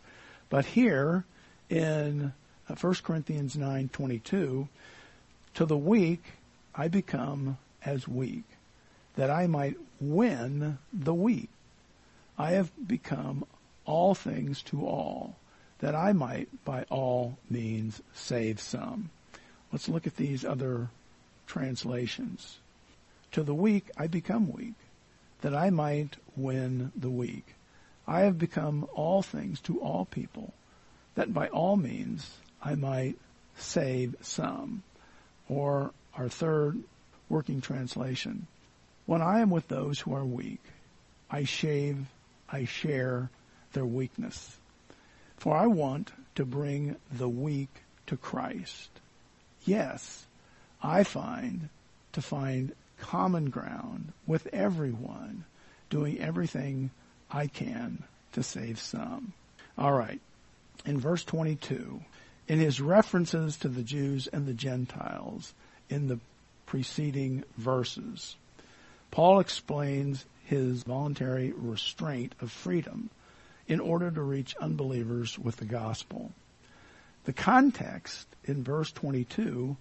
But 0.48 0.64
here 0.64 1.24
in 1.68 2.32
1 2.66 2.78
uh, 2.78 2.94
Corinthians 3.02 3.56
9:22, 3.56 4.68
to 5.54 5.66
the 5.66 5.76
weak 5.76 6.22
I 6.74 6.88
become 6.88 7.58
as 7.84 8.06
weak, 8.06 8.44
that 9.16 9.30
I 9.30 9.46
might 9.46 9.76
win 10.00 10.78
the 10.92 11.14
weak. 11.14 11.48
I 12.38 12.52
have 12.52 12.70
become 12.86 13.44
all 13.84 14.14
things 14.14 14.62
to 14.62 14.86
all, 14.86 15.36
that 15.80 15.94
I 15.94 16.12
might 16.12 16.48
by 16.64 16.84
all 16.88 17.36
means 17.48 18.00
save 18.14 18.60
some. 18.60 19.10
Let's 19.72 19.88
look 19.88 20.06
at 20.06 20.16
these 20.16 20.44
other 20.44 20.88
translations. 21.46 22.58
To 23.32 23.42
the 23.42 23.54
weak 23.54 23.90
I 23.96 24.06
become 24.06 24.52
weak, 24.52 24.74
that 25.40 25.54
I 25.54 25.70
might 25.70 26.16
win 26.36 26.92
the 26.96 27.10
weak. 27.10 27.54
I 28.06 28.20
have 28.20 28.38
become 28.38 28.86
all 28.94 29.22
things 29.22 29.60
to 29.60 29.80
all 29.80 30.04
people, 30.04 30.52
that 31.14 31.32
by 31.32 31.48
all 31.48 31.76
means 31.76 32.38
I 32.62 32.74
might 32.74 33.16
save 33.56 34.16
some. 34.20 34.82
Or 35.48 35.92
our 36.14 36.28
third 36.28 36.82
working 37.28 37.60
translation. 37.60 38.46
When 39.06 39.22
I 39.22 39.40
am 39.40 39.50
with 39.50 39.68
those 39.68 40.00
who 40.00 40.14
are 40.14 40.24
weak, 40.24 40.60
I 41.30 41.44
shave, 41.44 42.06
I 42.48 42.64
share 42.64 43.30
their 43.72 43.86
weakness. 43.86 44.56
For 45.36 45.56
I 45.56 45.66
want 45.66 46.12
to 46.34 46.44
bring 46.44 46.96
the 47.10 47.28
weak 47.28 47.70
to 48.06 48.16
Christ. 48.16 48.90
Yes, 49.64 50.26
I 50.82 51.04
find 51.04 51.68
to 52.12 52.22
find 52.22 52.72
common 53.00 53.50
ground 53.50 54.12
with 54.26 54.46
everyone, 54.52 55.44
doing 55.88 56.20
everything 56.20 56.90
I 57.30 57.46
can 57.46 58.04
to 58.32 58.42
save 58.42 58.78
some. 58.78 59.32
All 59.76 59.92
right. 59.92 60.20
In 60.86 60.98
verse 60.98 61.24
22, 61.24 62.00
in 62.48 62.58
his 62.58 62.80
references 62.80 63.56
to 63.58 63.68
the 63.68 63.82
Jews 63.82 64.26
and 64.26 64.46
the 64.46 64.54
Gentiles 64.54 65.52
in 65.88 66.08
the 66.08 66.18
preceding 66.66 67.44
verses, 67.56 68.36
Paul 69.10 69.40
explains 69.40 70.24
his 70.44 70.82
voluntary 70.82 71.52
restraint 71.52 72.34
of 72.40 72.50
freedom 72.50 73.10
in 73.68 73.80
order 73.80 74.10
to 74.10 74.22
reach 74.22 74.56
unbelievers 74.60 75.38
with 75.38 75.56
the 75.56 75.64
gospel. 75.64 76.32
The 77.24 77.32
context 77.32 78.26
in 78.44 78.64
verse 78.64 78.90
22 78.92 79.76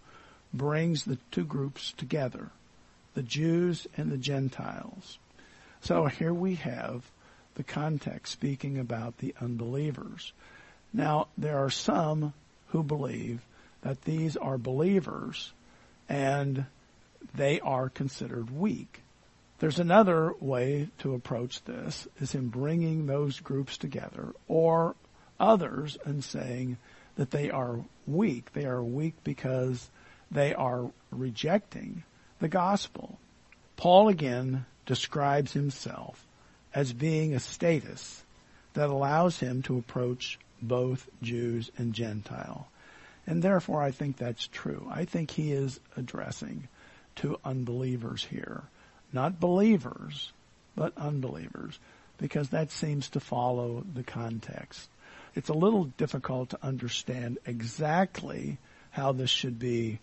brings 0.53 1.05
the 1.05 1.17
two 1.31 1.45
groups 1.45 1.93
together, 1.93 2.49
the 3.13 3.23
Jews 3.23 3.87
and 3.97 4.11
the 4.11 4.17
Gentiles. 4.17 5.17
So 5.81 6.05
here 6.05 6.33
we 6.33 6.55
have 6.55 7.09
the 7.55 7.63
context 7.63 8.31
speaking 8.31 8.77
about 8.77 9.17
the 9.17 9.35
unbelievers. 9.41 10.33
Now, 10.93 11.27
there 11.37 11.57
are 11.57 11.69
some 11.69 12.33
who 12.67 12.83
believe 12.83 13.41
that 13.81 14.03
these 14.03 14.37
are 14.37 14.57
believers 14.57 15.51
and 16.07 16.65
they 17.35 17.59
are 17.59 17.89
considered 17.89 18.49
weak. 18.49 19.01
There's 19.59 19.79
another 19.79 20.33
way 20.39 20.89
to 20.99 21.13
approach 21.13 21.63
this 21.63 22.07
is 22.19 22.33
in 22.33 22.47
bringing 22.47 23.05
those 23.05 23.39
groups 23.39 23.77
together 23.77 24.33
or 24.47 24.95
others 25.39 25.97
and 26.05 26.23
saying 26.23 26.77
that 27.17 27.31
they 27.31 27.49
are 27.51 27.79
weak. 28.07 28.53
They 28.53 28.65
are 28.65 28.81
weak 28.81 29.15
because 29.23 29.89
they 30.31 30.53
are 30.53 30.89
rejecting 31.11 32.03
the 32.39 32.47
gospel. 32.47 33.19
Paul 33.77 34.09
again 34.09 34.65
describes 34.85 35.53
himself 35.53 36.25
as 36.73 36.93
being 36.93 37.33
a 37.33 37.39
status 37.39 38.23
that 38.73 38.89
allows 38.89 39.39
him 39.39 39.61
to 39.63 39.77
approach 39.77 40.39
both 40.61 41.09
Jews 41.21 41.71
and 41.77 41.93
Gentile. 41.93 42.67
And 43.25 43.41
therefore 43.41 43.81
I 43.81 43.91
think 43.91 44.17
that's 44.17 44.47
true. 44.47 44.87
I 44.89 45.05
think 45.05 45.31
he 45.31 45.51
is 45.51 45.79
addressing 45.95 46.67
to 47.17 47.39
unbelievers 47.43 48.23
here. 48.23 48.63
Not 49.11 49.39
believers, 49.39 50.31
but 50.75 50.97
unbelievers, 50.97 51.79
because 52.17 52.49
that 52.49 52.71
seems 52.71 53.09
to 53.09 53.19
follow 53.19 53.83
the 53.93 54.03
context. 54.03 54.89
It's 55.35 55.49
a 55.49 55.53
little 55.53 55.85
difficult 55.85 56.51
to 56.51 56.63
understand 56.63 57.39
exactly 57.45 58.57
how 58.91 59.11
this 59.11 59.29
should 59.29 59.59
be 59.59 59.99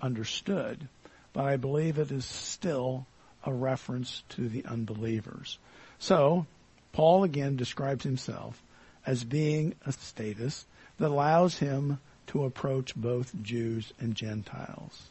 understood, 0.00 0.88
but 1.36 1.44
I 1.44 1.58
believe 1.58 1.98
it 1.98 2.10
is 2.10 2.24
still 2.24 3.04
a 3.44 3.52
reference 3.52 4.22
to 4.30 4.48
the 4.48 4.64
unbelievers. 4.64 5.58
So, 5.98 6.46
Paul 6.92 7.24
again 7.24 7.56
describes 7.56 8.04
himself 8.04 8.62
as 9.04 9.22
being 9.22 9.74
a 9.84 9.92
status 9.92 10.64
that 10.96 11.10
allows 11.10 11.58
him 11.58 12.00
to 12.28 12.44
approach 12.44 12.96
both 12.96 13.34
Jews 13.42 13.92
and 14.00 14.14
Gentiles. 14.14 15.10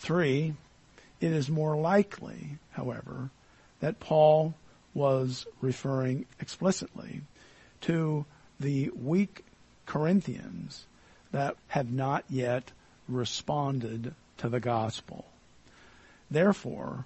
Three, 0.00 0.54
it 1.20 1.30
is 1.30 1.48
more 1.48 1.76
likely, 1.76 2.58
however, 2.72 3.30
that 3.78 4.00
Paul 4.00 4.54
was 4.92 5.46
referring 5.60 6.26
explicitly 6.40 7.20
to 7.82 8.26
the 8.58 8.90
weak 8.90 9.44
Corinthians 9.86 10.86
that 11.30 11.54
have 11.68 11.92
not 11.92 12.24
yet 12.28 12.72
responded 13.06 14.16
to 14.38 14.48
the 14.48 14.58
gospel. 14.58 15.26
Therefore, 16.30 17.04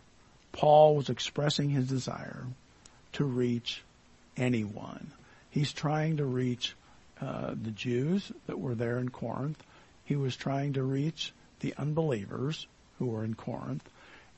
Paul 0.53 0.97
was 0.97 1.11
expressing 1.11 1.71
his 1.71 1.89
desire 1.89 2.45
to 3.13 3.25
reach 3.25 3.83
anyone. 4.37 5.13
He's 5.51 5.73
trying 5.73 6.19
to 6.19 6.25
reach 6.25 6.75
uh, 7.21 7.55
the 7.61 7.71
Jews 7.71 8.31
that 8.47 8.59
were 8.59 8.75
there 8.75 8.99
in 8.99 9.09
Corinth. 9.09 9.63
He 10.05 10.17
was 10.17 10.37
trying 10.37 10.75
to 10.75 10.83
reach 10.83 11.33
the 11.61 11.75
unbelievers 11.77 12.67
who 12.99 13.07
were 13.07 13.25
in 13.25 13.35
Corinth. 13.35 13.89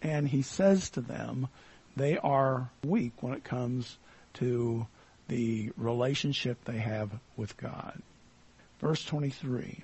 And 0.02 0.26
he 0.28 0.42
says 0.42 0.90
to 0.90 1.00
them, 1.00 1.48
they 1.96 2.16
are 2.16 2.70
weak 2.84 3.22
when 3.22 3.34
it 3.34 3.44
comes 3.44 3.98
to 4.34 4.86
the 5.28 5.70
relationship 5.76 6.64
they 6.64 6.78
have 6.78 7.10
with 7.36 7.56
God. 7.56 8.00
Verse 8.80 9.04
23. 9.04 9.82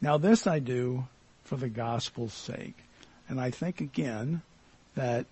Now 0.00 0.18
this 0.18 0.46
I 0.46 0.58
do 0.58 1.06
for 1.44 1.56
the 1.56 1.68
gospel's 1.68 2.32
sake. 2.32 2.76
And 3.28 3.40
I 3.40 3.50
think 3.50 3.80
again 3.80 4.42
that 4.94 5.26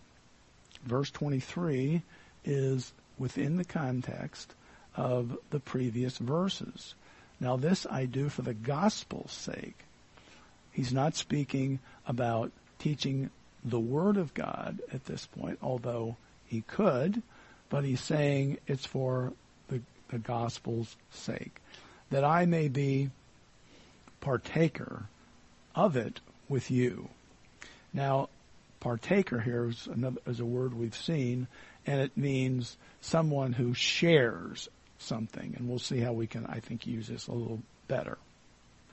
verse 0.85 1.11
23 1.11 2.03
is 2.45 2.93
within 3.19 3.57
the 3.57 3.65
context 3.65 4.55
of 4.97 5.39
the 5.51 5.61
previous 5.61 6.19
verses. 6.19 6.95
Now 7.41 7.57
this 7.57 7.87
I 7.91 8.07
do 8.07 8.29
for 8.29 8.43
the 8.43 8.55
gospel's 8.55 9.33
sake. 9.33 9.79
He's 10.73 10.93
not 10.93 11.15
speaking 11.15 11.79
about 12.07 12.51
teaching 12.79 13.31
the 13.65 13.81
word 13.81 14.17
of 14.17 14.35
God 14.35 14.81
at 14.93 15.07
this 15.07 15.27
point, 15.27 15.59
although 15.63 16.17
he 16.47 16.63
could, 16.63 17.23
but 17.71 17.85
he's 17.85 18.01
saying 18.01 18.59
it's 18.67 18.85
for 18.85 19.33
the, 19.69 19.81
the 20.09 20.19
gospel's 20.19 20.97
sake. 21.11 21.61
That 22.11 22.25
I 22.25 22.45
may 22.45 22.69
be 22.69 23.11
partaker 24.21 25.07
of 25.75 25.97
it 25.97 26.21
with 26.49 26.71
you. 26.71 27.09
Now, 27.95 28.29
partaker 28.81 29.41
here 29.41 29.69
is, 29.69 29.87
another, 29.87 30.21
is 30.27 30.41
a 30.41 30.45
word 30.45 30.75
we've 30.75 30.97
seen, 30.97 31.47
and 31.87 32.01
it 32.01 32.17
means 32.17 32.77
someone 33.01 33.53
who 33.53 33.73
shares 33.73 34.69
something. 34.99 35.55
And 35.57 35.69
we'll 35.69 35.79
see 35.79 36.01
how 36.01 36.13
we 36.13 36.27
can, 36.27 36.45
I 36.45 36.59
think, 36.59 36.87
use 36.87 37.07
this 37.07 37.29
a 37.29 37.33
little 37.33 37.63
better. 37.89 38.19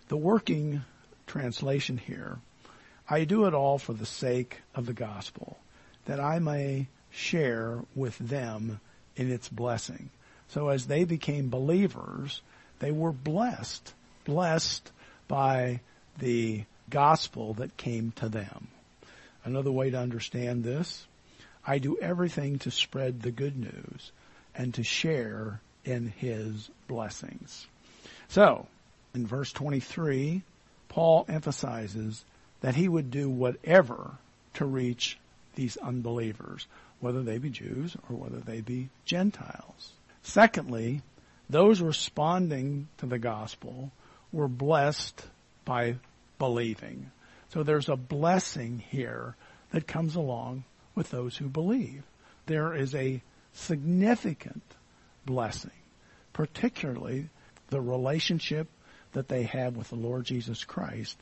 The 0.07 0.17
working 0.17 0.83
translation 1.25 1.97
here, 1.97 2.37
I 3.09 3.23
do 3.25 3.45
it 3.45 3.53
all 3.53 3.79
for 3.79 3.93
the 3.93 4.05
sake 4.05 4.61
of 4.75 4.85
the 4.85 4.93
gospel, 4.93 5.57
that 6.05 6.19
I 6.19 6.39
may 6.39 6.87
share 7.09 7.79
with 7.95 8.17
them 8.19 8.79
in 9.15 9.31
its 9.31 9.49
blessing. 9.49 10.09
So 10.47 10.69
as 10.69 10.85
they 10.85 11.05
became 11.05 11.49
believers, 11.49 12.41
they 12.79 12.91
were 12.91 13.11
blessed, 13.11 13.93
blessed 14.25 14.91
by 15.27 15.79
the 16.19 16.65
gospel 16.89 17.53
that 17.55 17.77
came 17.77 18.11
to 18.17 18.29
them. 18.29 18.67
Another 19.43 19.71
way 19.71 19.89
to 19.89 19.97
understand 19.97 20.63
this, 20.63 21.05
I 21.65 21.79
do 21.79 21.97
everything 21.99 22.59
to 22.59 22.71
spread 22.71 23.21
the 23.21 23.31
good 23.31 23.57
news 23.57 24.11
and 24.55 24.73
to 24.75 24.83
share 24.83 25.61
in 25.85 26.07
his 26.07 26.69
blessings. 26.87 27.67
So, 28.29 28.67
in 29.13 29.25
verse 29.25 29.51
23, 29.51 30.41
Paul 30.89 31.25
emphasizes 31.27 32.23
that 32.61 32.75
he 32.75 32.87
would 32.87 33.11
do 33.11 33.29
whatever 33.29 34.11
to 34.55 34.65
reach 34.65 35.17
these 35.55 35.77
unbelievers, 35.77 36.67
whether 36.99 37.23
they 37.23 37.37
be 37.37 37.49
Jews 37.49 37.95
or 38.09 38.15
whether 38.15 38.39
they 38.39 38.61
be 38.61 38.89
Gentiles. 39.05 39.91
Secondly, 40.23 41.01
those 41.49 41.81
responding 41.81 42.87
to 42.97 43.05
the 43.05 43.19
gospel 43.19 43.91
were 44.31 44.47
blessed 44.47 45.25
by 45.65 45.95
believing. 46.39 47.11
So 47.51 47.63
there's 47.63 47.89
a 47.89 47.95
blessing 47.95 48.83
here 48.89 49.35
that 49.71 49.87
comes 49.87 50.15
along 50.15 50.63
with 50.95 51.09
those 51.09 51.35
who 51.35 51.49
believe. 51.49 52.03
There 52.45 52.73
is 52.73 52.95
a 52.95 53.21
significant 53.53 54.63
blessing, 55.25 55.71
particularly 56.33 57.29
the 57.69 57.81
relationship 57.81 58.67
that 59.13 59.27
they 59.27 59.43
have 59.43 59.75
with 59.75 59.89
the 59.89 59.95
Lord 59.95 60.25
Jesus 60.25 60.63
Christ, 60.63 61.17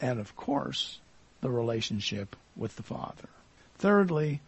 and 0.00 0.20
of 0.20 0.36
course, 0.36 0.98
the 1.40 1.50
relationship 1.50 2.36
with 2.56 2.76
the 2.76 2.82
Father. 2.84 3.28
Thirdly, 3.78 4.40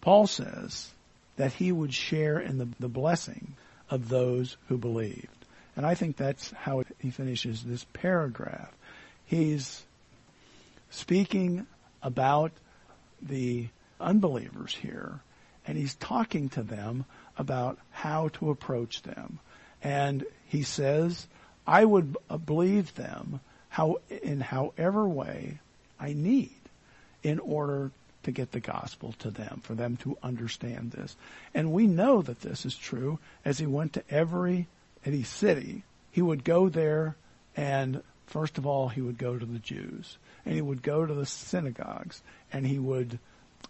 Paul 0.00 0.26
says 0.26 0.90
that 1.36 1.52
he 1.52 1.72
would 1.72 1.92
share 1.92 2.38
in 2.38 2.56
the, 2.56 2.68
the 2.78 2.88
blessing 2.88 3.54
of 3.90 4.08
those 4.08 4.56
who 4.68 4.78
believed. 4.78 5.28
And 5.76 5.84
I 5.84 5.94
think 5.94 6.16
that's 6.16 6.50
how 6.52 6.84
he 6.98 7.10
finishes 7.10 7.62
this 7.62 7.84
paragraph. 7.92 8.72
He's 9.26 9.84
speaking 10.90 11.66
about 12.02 12.52
the 13.22 13.68
unbelievers 14.00 14.74
here, 14.74 15.20
and 15.66 15.76
he's 15.78 15.94
talking 15.94 16.48
to 16.50 16.62
them 16.62 17.04
about 17.36 17.78
how 17.90 18.28
to 18.28 18.50
approach 18.50 19.02
them. 19.02 19.38
And 19.82 20.24
he 20.46 20.62
says, 20.62 21.26
I 21.66 21.84
would 21.84 22.16
believe 22.44 22.94
them 22.94 23.40
how, 23.68 23.98
in 24.08 24.40
however 24.40 25.08
way 25.08 25.60
I 25.98 26.12
need 26.12 26.50
in 27.22 27.38
order 27.38 27.90
to 28.22 28.32
get 28.32 28.52
the 28.52 28.60
gospel 28.60 29.14
to 29.18 29.30
them, 29.30 29.60
for 29.62 29.74
them 29.74 29.96
to 29.98 30.18
understand 30.22 30.90
this. 30.90 31.16
And 31.54 31.72
we 31.72 31.86
know 31.86 32.20
that 32.22 32.40
this 32.40 32.66
is 32.66 32.76
true 32.76 33.18
as 33.44 33.58
he 33.58 33.66
went 33.66 33.94
to 33.94 34.02
every, 34.10 34.66
any 35.04 35.22
city. 35.22 35.84
He 36.10 36.20
would 36.20 36.44
go 36.44 36.68
there 36.68 37.16
and 37.56 38.02
first 38.30 38.58
of 38.58 38.66
all, 38.66 38.88
he 38.88 39.00
would 39.00 39.18
go 39.18 39.36
to 39.36 39.44
the 39.44 39.58
Jews 39.58 40.16
and 40.46 40.54
he 40.54 40.62
would 40.62 40.82
go 40.82 41.04
to 41.04 41.12
the 41.12 41.26
synagogues 41.26 42.22
and 42.52 42.66
he 42.66 42.78
would, 42.78 43.18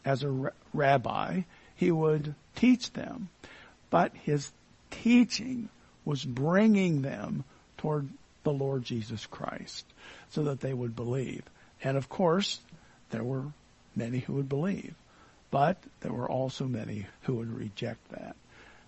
as 0.04 0.22
a 0.22 0.52
rabbi, 0.72 1.42
he 1.74 1.90
would 1.90 2.34
teach 2.54 2.92
them. 2.92 3.28
But 3.88 4.12
his 4.14 4.52
teaching 4.90 5.68
was 6.04 6.24
bringing 6.24 7.02
them 7.02 7.44
toward 7.78 8.08
the 8.44 8.52
Lord 8.52 8.84
Jesus 8.84 9.26
Christ 9.26 9.84
so 10.30 10.44
that 10.44 10.60
they 10.60 10.74
would 10.74 10.94
believe. 10.94 11.42
And 11.82 11.96
of 11.96 12.08
course, 12.08 12.60
there 13.10 13.24
were 13.24 13.44
many 13.96 14.20
who 14.20 14.34
would 14.34 14.48
believe, 14.48 14.94
but 15.50 15.78
there 16.00 16.12
were 16.12 16.28
also 16.28 16.66
many 16.66 17.06
who 17.22 17.34
would 17.36 17.52
reject 17.52 18.10
that. 18.10 18.36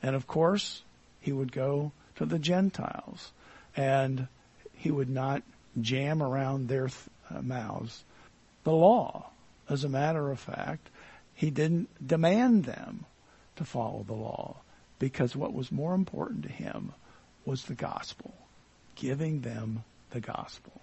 And 0.03 0.15
of 0.15 0.27
course, 0.27 0.83
he 1.21 1.33
would 1.33 1.53
go 1.53 1.93
to 2.17 2.27
the 2.27 2.39
Gentiles 2.39 3.33
and 3.75 4.29
he 4.75 4.91
would 4.91 5.09
not 5.09 5.43
jam 5.81 6.23
around 6.23 6.69
their 6.69 6.89
uh, 7.31 7.41
mouths 7.43 8.05
the 8.65 8.73
law. 8.73 9.31
As 9.69 9.85
a 9.85 9.89
matter 9.89 10.31
of 10.31 10.39
fact, 10.39 10.89
he 11.35 11.51
didn't 11.51 11.89
demand 12.07 12.65
them 12.65 13.05
to 13.57 13.65
follow 13.65 14.05
the 14.07 14.15
law 14.15 14.57
because 14.99 15.35
what 15.35 15.53
was 15.53 15.73
more 15.73 15.95
important 15.95 16.45
to 16.45 16.49
him 16.49 16.93
was 17.45 17.65
the 17.65 17.75
gospel, 17.75 18.33
giving 18.95 19.41
them 19.41 19.83
the 20.11 20.21
gospel. 20.21 20.81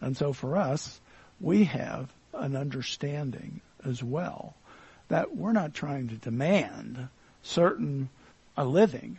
And 0.00 0.16
so 0.16 0.32
for 0.32 0.56
us, 0.56 1.00
we 1.40 1.64
have 1.64 2.12
an 2.32 2.54
understanding 2.54 3.60
as 3.84 4.02
well 4.02 4.54
that 5.08 5.34
we're 5.34 5.52
not 5.52 5.74
trying 5.74 6.08
to 6.08 6.14
demand 6.14 7.08
certain 7.42 8.08
a 8.56 8.64
living. 8.64 9.18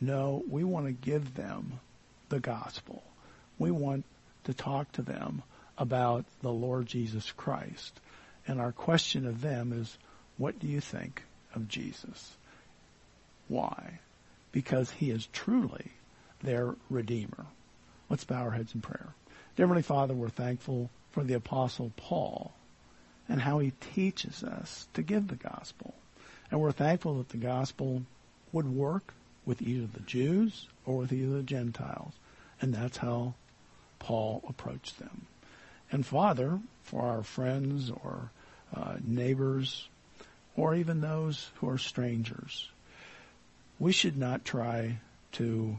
No, 0.00 0.42
we 0.48 0.64
want 0.64 0.86
to 0.86 0.92
give 0.92 1.34
them 1.34 1.80
the 2.28 2.40
gospel. 2.40 3.02
We 3.58 3.70
want 3.70 4.04
to 4.46 4.54
talk 4.54 4.90
to 4.92 5.02
them 5.02 5.42
about 5.78 6.24
the 6.42 6.52
Lord 6.52 6.86
Jesus 6.86 7.30
Christ. 7.32 8.00
And 8.48 8.60
our 8.60 8.72
question 8.72 9.26
of 9.26 9.40
them 9.40 9.72
is, 9.72 9.96
what 10.38 10.58
do 10.58 10.66
you 10.66 10.80
think 10.80 11.22
of 11.54 11.68
Jesus? 11.68 12.36
Why? 13.48 14.00
Because 14.52 14.90
he 14.90 15.10
is 15.10 15.28
truly 15.32 15.90
their 16.42 16.74
Redeemer. 16.90 17.46
Let's 18.08 18.24
bow 18.24 18.42
our 18.42 18.50
heads 18.50 18.74
in 18.74 18.80
prayer. 18.80 19.08
Dear 19.56 19.66
Heavenly 19.66 19.82
Father, 19.82 20.14
we're 20.14 20.28
thankful 20.28 20.90
for 21.10 21.24
the 21.24 21.34
Apostle 21.34 21.92
Paul 21.96 22.52
and 23.28 23.40
how 23.40 23.58
he 23.58 23.72
teaches 23.94 24.44
us 24.44 24.86
to 24.94 25.02
give 25.02 25.28
the 25.28 25.34
gospel. 25.34 25.94
And 26.50 26.60
we're 26.60 26.72
thankful 26.72 27.18
that 27.18 27.30
the 27.30 27.38
gospel 27.38 28.02
would 28.52 28.68
work 28.68 29.12
with 29.44 29.62
either 29.62 29.86
the 29.86 30.00
Jews 30.00 30.68
or 30.84 30.98
with 30.98 31.12
either 31.12 31.38
the 31.38 31.42
Gentiles. 31.42 32.12
And 32.60 32.72
that's 32.72 32.98
how 32.98 33.34
Paul 33.98 34.42
approached 34.48 34.98
them. 34.98 35.26
And 35.90 36.04
Father, 36.04 36.58
for 36.82 37.02
our 37.02 37.22
friends 37.22 37.90
or 37.90 38.30
uh, 38.74 38.96
neighbors 39.04 39.88
or 40.56 40.74
even 40.74 41.00
those 41.00 41.50
who 41.56 41.68
are 41.68 41.78
strangers, 41.78 42.68
we 43.78 43.92
should 43.92 44.16
not 44.16 44.44
try 44.44 44.98
to 45.32 45.78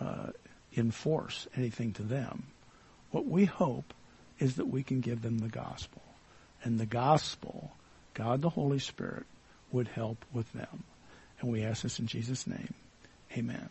uh, 0.00 0.30
enforce 0.76 1.46
anything 1.56 1.92
to 1.92 2.02
them. 2.02 2.44
What 3.10 3.26
we 3.26 3.44
hope 3.44 3.92
is 4.38 4.56
that 4.56 4.66
we 4.66 4.82
can 4.82 5.00
give 5.00 5.22
them 5.22 5.38
the 5.38 5.48
gospel. 5.48 6.02
And 6.64 6.80
the 6.80 6.86
gospel, 6.86 7.70
God 8.14 8.42
the 8.42 8.48
Holy 8.48 8.78
Spirit, 8.78 9.24
would 9.70 9.88
help 9.88 10.24
with 10.32 10.50
them. 10.52 10.84
And 11.40 11.50
we 11.50 11.62
ask 11.62 11.82
this 11.82 11.98
in 11.98 12.06
Jesus' 12.06 12.46
name. 12.46 12.74
Amen. 13.36 13.68